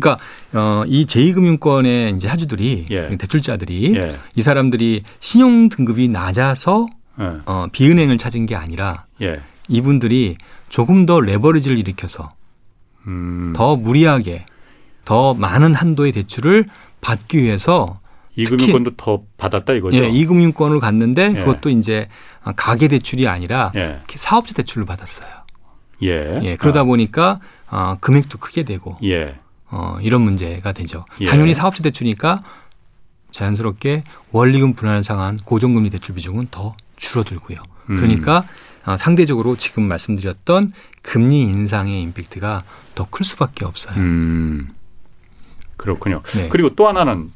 [0.00, 0.18] 그러니까
[0.54, 3.16] 어, 이 제2금융권의 이제 하주들이 예.
[3.16, 4.16] 대출자들이 예.
[4.34, 6.86] 이 사람들이 신용 등급이 낮아서
[7.20, 7.24] 예.
[7.46, 9.40] 어, 비은행을 찾은 게 아니라 예.
[9.68, 10.36] 이분들이
[10.68, 12.32] 조금 더 레버리지를 일으켜서
[13.06, 13.52] 음.
[13.54, 14.46] 더 무리하게
[15.04, 16.66] 더 많은 한도의 대출을
[17.00, 18.00] 받기 위해서
[18.36, 19.96] 이 금융권도 더 받았다 이거죠.
[19.98, 21.40] 예, 이 금융권을 갔는데 예.
[21.40, 22.08] 그것도 이제
[22.54, 24.00] 가계 대출이 아니라 예.
[24.14, 25.28] 사업자 대출을 받았어요.
[26.02, 26.40] 예.
[26.42, 26.84] 예 그러다 아.
[26.84, 27.40] 보니까
[27.70, 29.34] 어, 금액도 크게 되고 예.
[29.70, 31.04] 어, 이런 문제가 되죠.
[31.20, 31.26] 예.
[31.26, 32.42] 당연히 사업자 대출이니까
[33.30, 37.58] 자연스럽게 원리금 분할 상한 고정금리 대출 비중은 더 줄어들고요.
[37.90, 37.96] 음.
[37.96, 38.44] 그러니까
[38.86, 42.64] 어, 상대적으로 지금 말씀드렸던 금리 인상의 임팩트가
[42.94, 43.96] 더 클 수밖에 없어요.
[43.98, 44.68] 음.
[45.76, 46.22] 그렇군요.
[46.34, 46.48] 네.
[46.48, 47.30] 그리고 또 하나는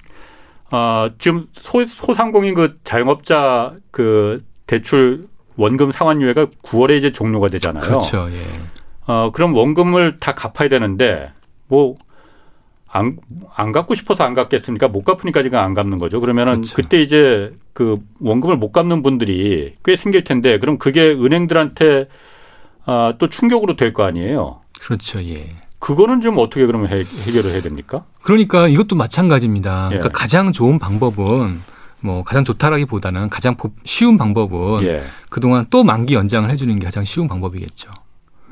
[0.70, 5.24] 어, 지금 소, 소상공인 그 자영업자 그 대출
[5.57, 7.83] 원금 상환유예가 9월에 이제 종료가 되잖아요.
[7.85, 8.28] 그렇죠.
[8.33, 8.45] 예.
[9.07, 11.30] 어, 그럼 원금을 다 갚아야 되는데
[11.68, 11.95] 뭐
[12.95, 13.16] 안,
[13.55, 14.88] 안 갚고 싶어서 안 갚겠습니까?
[14.88, 16.20] 못 갚으니까 지금 안 갚는 거죠.
[16.20, 16.76] 그러면은 그렇죠.
[16.76, 22.07] 그때 이제 그 원금을 못 갚는 분들이 꽤 생길 텐데 그럼 그게 은행들한테
[22.84, 24.61] 아, 또 충격으로 될 거 아니에요.
[24.80, 25.22] 그렇죠.
[25.24, 25.49] 예.
[25.78, 28.05] 그거는 좀 어떻게 그러면 해, 결을 해야 됩니까?
[28.22, 29.86] 그러니까 이것도 마찬가지입니다.
[29.93, 29.99] 예.
[29.99, 31.61] 그러니까 가장 좋은 방법은
[32.01, 35.03] 뭐 가장 좋다라기보다는 가장 쉬운 방법은 예.
[35.30, 37.90] 그동안 또 만기 연장을 해주는 게 가장 쉬운 방법이겠죠.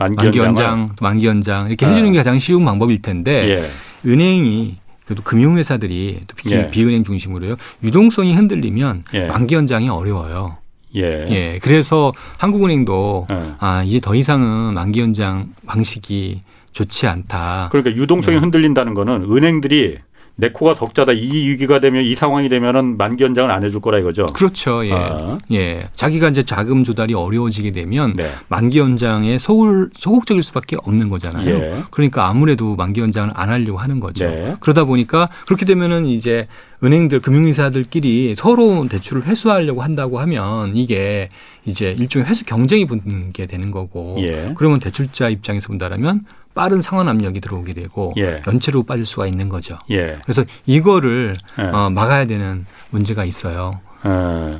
[0.00, 1.90] 만기, 만기 연장, 만기 연장 이렇게 아.
[1.90, 4.08] 해주는 게 가장 쉬운 방법일 텐데 예.
[4.10, 6.70] 은행이 그래도 금융회사들이 또 예.
[6.70, 9.26] 비은행 중심으로요 유동성이 흔들리면 예.
[9.26, 10.56] 만기 연장이 어려워요.
[10.96, 11.26] 예.
[11.28, 11.58] 예.
[11.62, 13.52] 그래서 한국은행도 예.
[13.58, 16.42] 아 이제 더 이상은 만기 연장 방식이
[16.72, 17.68] 좋지 않다.
[17.70, 18.40] 그러니까 유동성이 예.
[18.40, 19.98] 흔들린다는 거는 은행들이
[20.36, 24.26] 내 코가 덕자다 이 위기가 되면 이 상황이 되면은 만기 연장을 안 해줄 거라 이거죠.
[24.26, 24.86] 그렇죠.
[24.86, 24.92] 예.
[24.92, 25.38] 아.
[25.52, 25.88] 예.
[25.94, 28.30] 자기가 이제 자금 조달이 어려워지게 되면 네.
[28.48, 31.48] 만기 연장에 소울, 소극적일 수밖에 없는 거잖아요.
[31.50, 31.74] 예.
[31.90, 34.24] 그러니까 아무래도 만기 연장을 안 하려고 하는 거죠.
[34.24, 34.54] 네.
[34.60, 36.48] 그러다 보니까 그렇게 되면은 이제
[36.82, 41.28] 은행들 금융회사들끼리 서로 대출을 회수하려고 한다고 하면 이게
[41.64, 44.52] 이제 일종의 회수 경쟁이 붙는 게 되는 거고 예.
[44.56, 46.24] 그러면 대출자 입장에서 본다라면
[46.54, 48.42] 빠른 상환 압력이 들어오게 되고 예.
[48.46, 49.78] 연체로 빠질 수가 있는 거죠.
[49.90, 50.18] 예.
[50.24, 51.62] 그래서 이거를 예.
[51.62, 53.80] 어, 막아야 되는 문제가 있어요.
[54.06, 54.58] 예.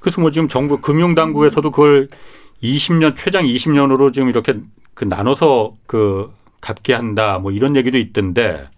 [0.00, 2.08] 그래서 뭐 지금 정부 금융당국에서도 그걸
[2.62, 4.54] 20년 최장 20년으로 지금 이렇게
[4.94, 8.68] 그 나눠서 그 갚게 한다 뭐 이런 얘기도 있던데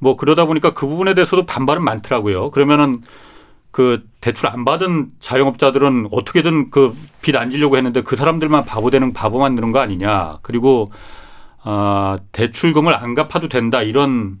[0.00, 2.50] 뭐 그러다 보니까 그 부분에 대해서도 반발은 많더라고요.
[2.50, 3.02] 그러면은
[3.70, 6.92] 그 대출 안 받은 자영업자들은 어떻게든 그
[7.22, 10.38] 빚 안 지려고 했는데 그 사람들만 바보 되는 바보 만드는 거 아니냐.
[10.42, 10.90] 그리고
[11.62, 14.38] 아, 대출금을 안 갚아도 된다 이런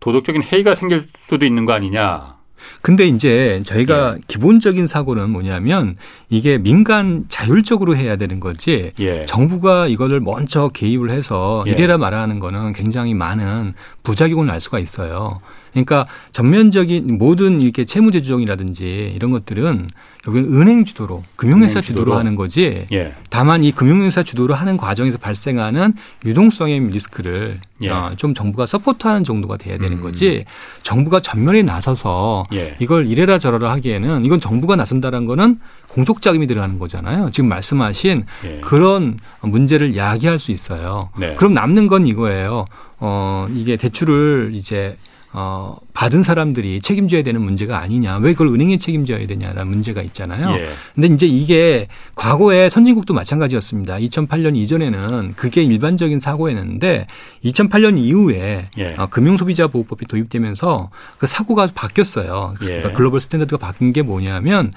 [0.00, 2.36] 도덕적인 해이가 생길 수도 있는 거 아니냐.
[2.82, 4.20] 근데 이제 저희가 예.
[4.26, 5.96] 기본적인 사고는 뭐냐면
[6.28, 9.26] 이게 민간 자율적으로 해야 되는 거지 예.
[9.26, 11.72] 정부가 이거를 먼저 개입을 해서 예.
[11.72, 15.40] 이래라 말하는 거는 굉장히 많은 부작용을 날 수가 있어요.
[15.72, 19.88] 그러니까 전면적인 모든 이렇게 채무제 조정이라든지 이런 것들은
[20.26, 22.04] 여기 은행 주도로 금융회사 은행 주도로.
[22.04, 22.84] 주도로 하는 거지.
[22.92, 23.14] 예.
[23.30, 25.94] 다만 이 금융회사 주도로 하는 과정에서 발생하는
[26.26, 27.88] 유동성의 리스크를 예.
[27.88, 30.02] 어, 좀 정부가 서포트하는 정도가 돼야 되는 음.
[30.02, 30.44] 거지.
[30.82, 32.76] 정부가 전면에 나서서 예.
[32.80, 35.58] 이걸 이래라 저래라 하기에는 이건 정부가 나선다는 거는
[35.88, 37.30] 공적 자금이 들어가는 거잖아요.
[37.30, 38.60] 지금 말씀하신 예.
[38.60, 41.08] 그런 문제를 야기할 수 있어요.
[41.18, 41.34] 네.
[41.36, 42.66] 그럼 남는 건 이거예요.
[42.98, 44.98] 어 이게 대출을 이제
[45.32, 48.16] 어, 받은 사람들이 책임져야 되는 문제가 아니냐.
[48.16, 50.50] 왜 그걸 은행에 책임져야 되냐라는 문제가 있잖아요.
[50.56, 50.68] 예.
[50.94, 53.96] 근데 이제 이게 과거에 선진국도 마찬가지였습니다.
[53.98, 57.06] 2008년 이전에는 그게 일반적인 사고였는데
[57.44, 58.94] 2008년 이후에 예.
[58.98, 62.54] 어, 금융소비자 보호법이 도입되면서 그 사고가 바뀌었어요.
[62.62, 62.66] 예.
[62.66, 64.72] 그러니까 글로벌 스탠다드가 바뀐 게 뭐냐면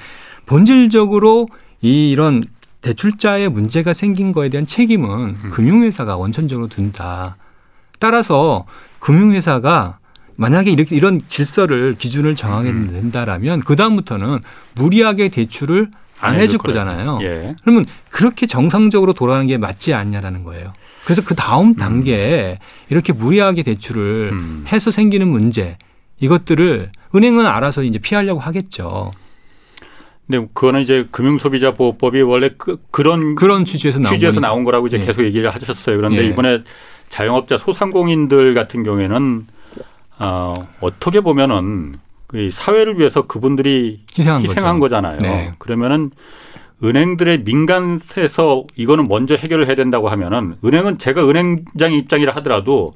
[0.45, 1.47] 본질적으로
[1.81, 2.43] 이 이런
[2.81, 5.49] 대출자의 문제가 생긴 거에 대한 책임은 음.
[5.51, 7.37] 금융회사가 원천적으로 둔다.
[7.97, 8.65] 따라서
[8.99, 9.99] 금융회사가
[10.35, 12.91] 만약에 이렇게 이런 질서를 기준을 정하게 음.
[12.91, 14.39] 된다라면 그 다음부터는
[14.75, 17.19] 무리하게 대출을 안 해줄 거잖아요.
[17.21, 17.55] 예.
[17.61, 20.73] 그러면 그렇게 정상적으로 돌아가는 게 맞지 않냐라는 거예요.
[21.03, 21.75] 그래서 그 다음 음.
[21.75, 22.59] 단계에
[22.89, 24.65] 이렇게 무리하게 대출을 음.
[24.67, 25.77] 해서 생기는 문제
[26.19, 29.11] 이것들을 은행은 알아서 이제 피하려고 하겠죠.
[30.25, 34.97] 근데 그거는 이제 금융소비자 보호법이 원래 그, 그런 그런 취지에서 나온, 취지에서 나온 거라고 이제
[35.01, 35.05] 예.
[35.05, 35.97] 계속 얘기를 하셨어요.
[35.97, 36.27] 그런데 예.
[36.27, 36.63] 이번에
[37.09, 39.45] 자영업자 소상공인들 같은 경우에는
[40.19, 41.95] 어, 어떻게 보면은
[42.27, 45.19] 그 사회를 위해서 그분들이 희생한, 희생한 거잖아요.
[45.19, 45.51] 네.
[45.59, 46.11] 그러면은
[46.83, 52.93] 은행들의 민간에서 이거는 먼저 해결을 해야 된다고 하면은 은행은 제가 은행장 입장이라 하더라도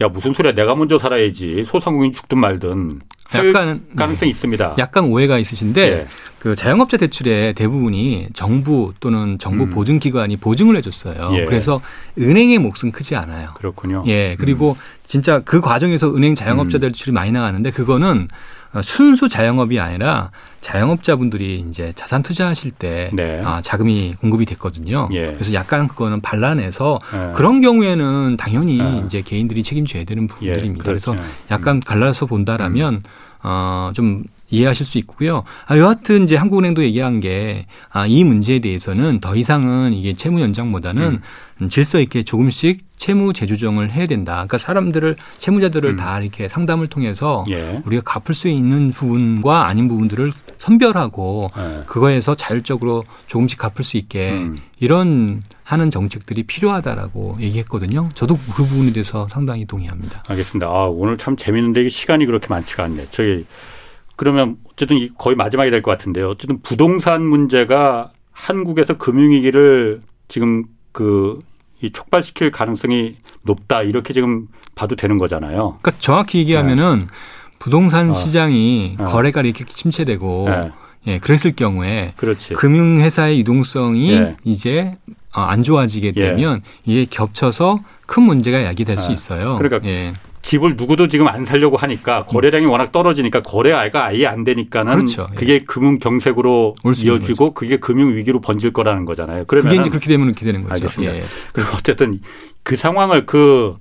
[0.00, 3.00] 야 무슨 소리야 내가 먼저 살아야지 소상공인 죽든 말든
[3.34, 4.36] 약간 가능성이 네.
[4.36, 4.74] 있습니다.
[4.78, 6.06] 약간 오해가 있으신데 네.
[6.38, 9.70] 그 자영업자 대출의 대부분이 정부 또는 정부 음.
[9.70, 11.30] 보증 기관이 보증을 해줬어요.
[11.32, 11.44] 예.
[11.44, 11.80] 그래서
[12.18, 13.50] 은행의 몫은 크지 않아요.
[13.54, 14.04] 그렇군요.
[14.06, 14.76] 예 그리고 음.
[15.04, 16.80] 진짜 그 과정에서 은행 자영업자 음.
[16.80, 18.28] 대출이 많이 나가는데 그거는
[18.82, 20.30] 순수 자영업이 아니라
[20.66, 23.40] 자영업자분들이 이제 자산 투자하실 때 네.
[23.44, 25.08] 아, 자금이 공급이 됐거든요.
[25.12, 25.26] 예.
[25.30, 27.32] 그래서 약간 그거는 반란해서 예.
[27.36, 29.02] 그런 경우에는 당연히 예.
[29.06, 30.82] 이제 개인들이 책임져야 되는 부분들입니다.
[30.82, 30.84] 예.
[30.84, 31.12] 그렇죠.
[31.12, 33.02] 그래서 약간 갈라서 본다라면 음.
[33.44, 35.44] 어, 좀 이해하실 수 있고요.
[35.66, 41.20] 아, 여하튼 이제 한국은행도 얘기한 게, 아, 이 문제에 대해서는 더 이상은 이게 채무 연장보다는
[41.62, 41.68] 음.
[41.68, 44.34] 질서 있게 조금씩 채무 재조정을 해야 된다.
[44.34, 45.96] 그러니까 사람들을, 채무자들을 음.
[45.96, 47.82] 다 이렇게 상담을 통해서 예.
[47.84, 51.82] 우리가 갚을 수 있는 부분과 아닌 부분들을 선별하고 예.
[51.86, 54.58] 그거에서 자율적으로 조금씩 갚을 수 있게 음.
[54.80, 58.10] 이런 하는 정책들이 필요하다라고 얘기했거든요.
[58.14, 60.24] 저도 그 부분에 대해서 상당히 동의합니다.
[60.28, 60.66] 알겠습니다.
[60.68, 63.06] 아, 오늘 참 재밌는데 시간이 그렇게 많지가 않네.
[63.10, 63.44] 저희
[64.16, 66.30] 그러면 어쨌든 거의 마지막이 될 것 같은데요.
[66.30, 71.34] 어쨌든 부동산 문제가 한국에서 금융위기를 지금 그
[71.82, 75.78] 이 촉발시킬 가능성이 높다 이렇게 지금 봐도 되는 거잖아요.
[75.82, 77.06] 그러니까 정확히 얘기하면은 네.
[77.66, 78.14] 부동산 어.
[78.14, 79.06] 시장이 어.
[79.06, 80.70] 거래가 이렇게 침체되고 네.
[81.08, 82.54] 예, 그랬을 경우에 그렇지.
[82.54, 84.36] 금융회사의 유동성이 예.
[84.44, 84.96] 이제
[85.34, 86.20] 어, 안 좋아지게 예.
[86.28, 86.92] 되면 예.
[86.92, 89.00] 이게 겹쳐서 큰 문제가 야기될 아.
[89.00, 89.58] 수 있어요.
[89.58, 90.12] 그러니까 예.
[90.42, 95.26] 집을 누구도 지금 안 살려고 하니까 거래량이 워낙 떨어지니까 거래가 아예 안 되니까는 그렇죠.
[95.32, 95.34] 예.
[95.34, 99.42] 그게 금융 경색으로 이어지고 그게 금융 위기로 번질 거라는 거잖아요.
[99.48, 100.74] 그러면 그게 이제 그렇게 되면 그렇게 되는 거죠.
[100.74, 101.16] 알겠습니다.
[101.16, 101.24] 예.
[101.52, 102.20] 그리고 어쨌든
[102.62, 103.76] 그 상황을 그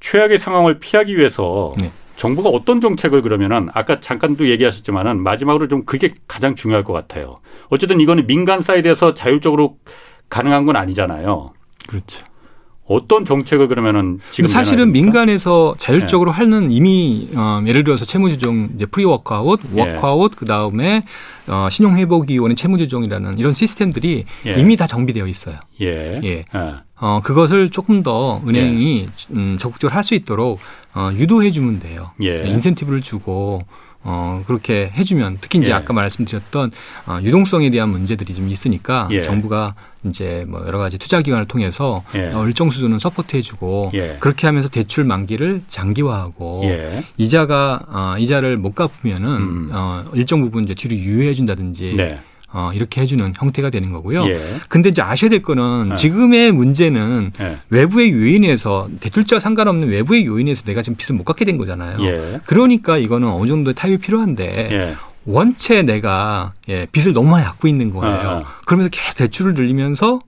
[0.00, 1.92] 최악의 상황을 피하기 위해서 네.
[2.18, 7.38] 정부가 어떤 정책을 그러면은 아까 잠깐도 얘기하셨지만은 마지막으로 좀 그게 가장 중요할 것 같아요.
[7.68, 9.78] 어쨌든 이거는 민간 사이드에서 자율적으로
[10.28, 11.52] 가능한 건 아니잖아요.
[11.86, 12.26] 그렇죠.
[12.86, 16.38] 어떤 정책을 그러면은 지금 사실은 민간에서 자율적으로 네.
[16.38, 20.36] 하는 이미 어, 예를 들어서 채무조정 이제 프리워크아웃, 워크아웃 예.
[20.36, 21.04] 그 다음에
[21.46, 24.52] 어, 신용회복위원회 채무조정이라는 이런 시스템들이 예.
[24.54, 25.60] 이미 다 정비되어 있어요.
[25.82, 26.20] 예.
[26.24, 26.44] 예.
[27.00, 27.06] 예.
[27.06, 29.34] 어, 그것을 조금 더 은행이 예.
[29.34, 30.58] 음, 적극적으로 할 수 있도록
[30.94, 32.10] 어, 유도해 주면 돼요.
[32.22, 32.46] 예.
[32.48, 33.62] 인센티브를 주고
[34.04, 35.74] 어, 그렇게 해주면 특히 이제 예.
[35.74, 36.70] 아까 말씀드렸던
[37.06, 39.22] 어, 유동성에 대한 문제들이 좀 있으니까 예.
[39.22, 39.74] 정부가
[40.04, 42.30] 이제 뭐 여러 가지 투자 기관을 통해서 예.
[42.32, 44.16] 어, 일정 수준은 서포트해주고 예.
[44.20, 47.04] 그렇게 하면서 대출 만기를 장기화하고 예.
[47.18, 49.68] 이자가 어, 이자를 못 갚으면은 음.
[49.72, 51.94] 어, 일정 부분 이제 뒤로 유예해준다든지.
[51.96, 52.20] 네.
[52.50, 54.26] 어, 이렇게 해주는 형태가 되는 거고요.
[54.26, 54.56] 예.
[54.68, 55.96] 근데 이제 아셔야 될 거는 예.
[55.96, 57.58] 지금의 문제는 예.
[57.68, 62.02] 외부의 요인에서 대출자와 상관없는 외부의 요인에서 내가 지금 빚을 못 갚게 된 거잖아요.
[62.04, 62.40] 예.
[62.46, 64.96] 그러니까 이거는 어느 정도의 타협이 필요한데 예.
[65.26, 68.16] 원체 내가 예, 빚을 너무 많이 갖고 있는 거예요.
[68.16, 68.44] 아, 아.
[68.64, 70.20] 그러면서 계속 대출을 늘리면서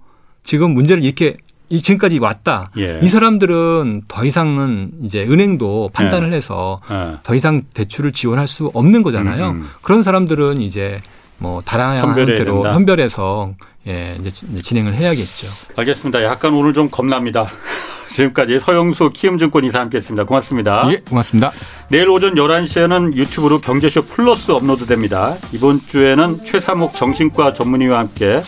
[0.45, 1.39] 지금 문제를 이렇게
[1.71, 2.71] 지금까지 왔다.
[2.77, 3.01] 예.
[3.03, 6.37] 이 사람들은 더 이상은 이제 은행도 판단을 예.
[6.37, 7.17] 해서 예.
[7.23, 9.51] 더 이상 대출을 지원할 수 없는 거잖아요.
[9.51, 9.69] 음, 음.
[9.81, 11.01] 그런 사람들은 이제
[11.41, 13.55] 뭐 다양한 형태로 선별해서
[13.87, 14.31] 예, 이제
[14.63, 15.49] 진행을 해야겠죠.
[15.77, 16.23] 알겠습니다.
[16.23, 17.47] 약간 오늘 좀 겁납니다.
[18.09, 20.25] 지금까지 서영수 키움증권 이사 함께했습니다.
[20.25, 20.85] 고맙습니다.
[20.93, 21.53] 예, 고맙습니다.
[21.89, 25.37] 내일 오전 11시에는 유튜브로 경제쇼 플러스 업로드됩니다.
[25.53, 28.43] 이번 주에는 최사목 정신과 전문의와 함께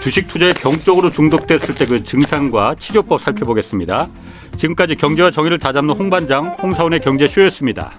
[0.00, 4.08] 주식 투자에 병적으로 중독됐을 때 그 증상과 치료법 살펴보겠습니다.
[4.56, 7.92] 지금까지 경제와 정의를 다잡는 홍반장 홍사원의 경제쇼였습니다.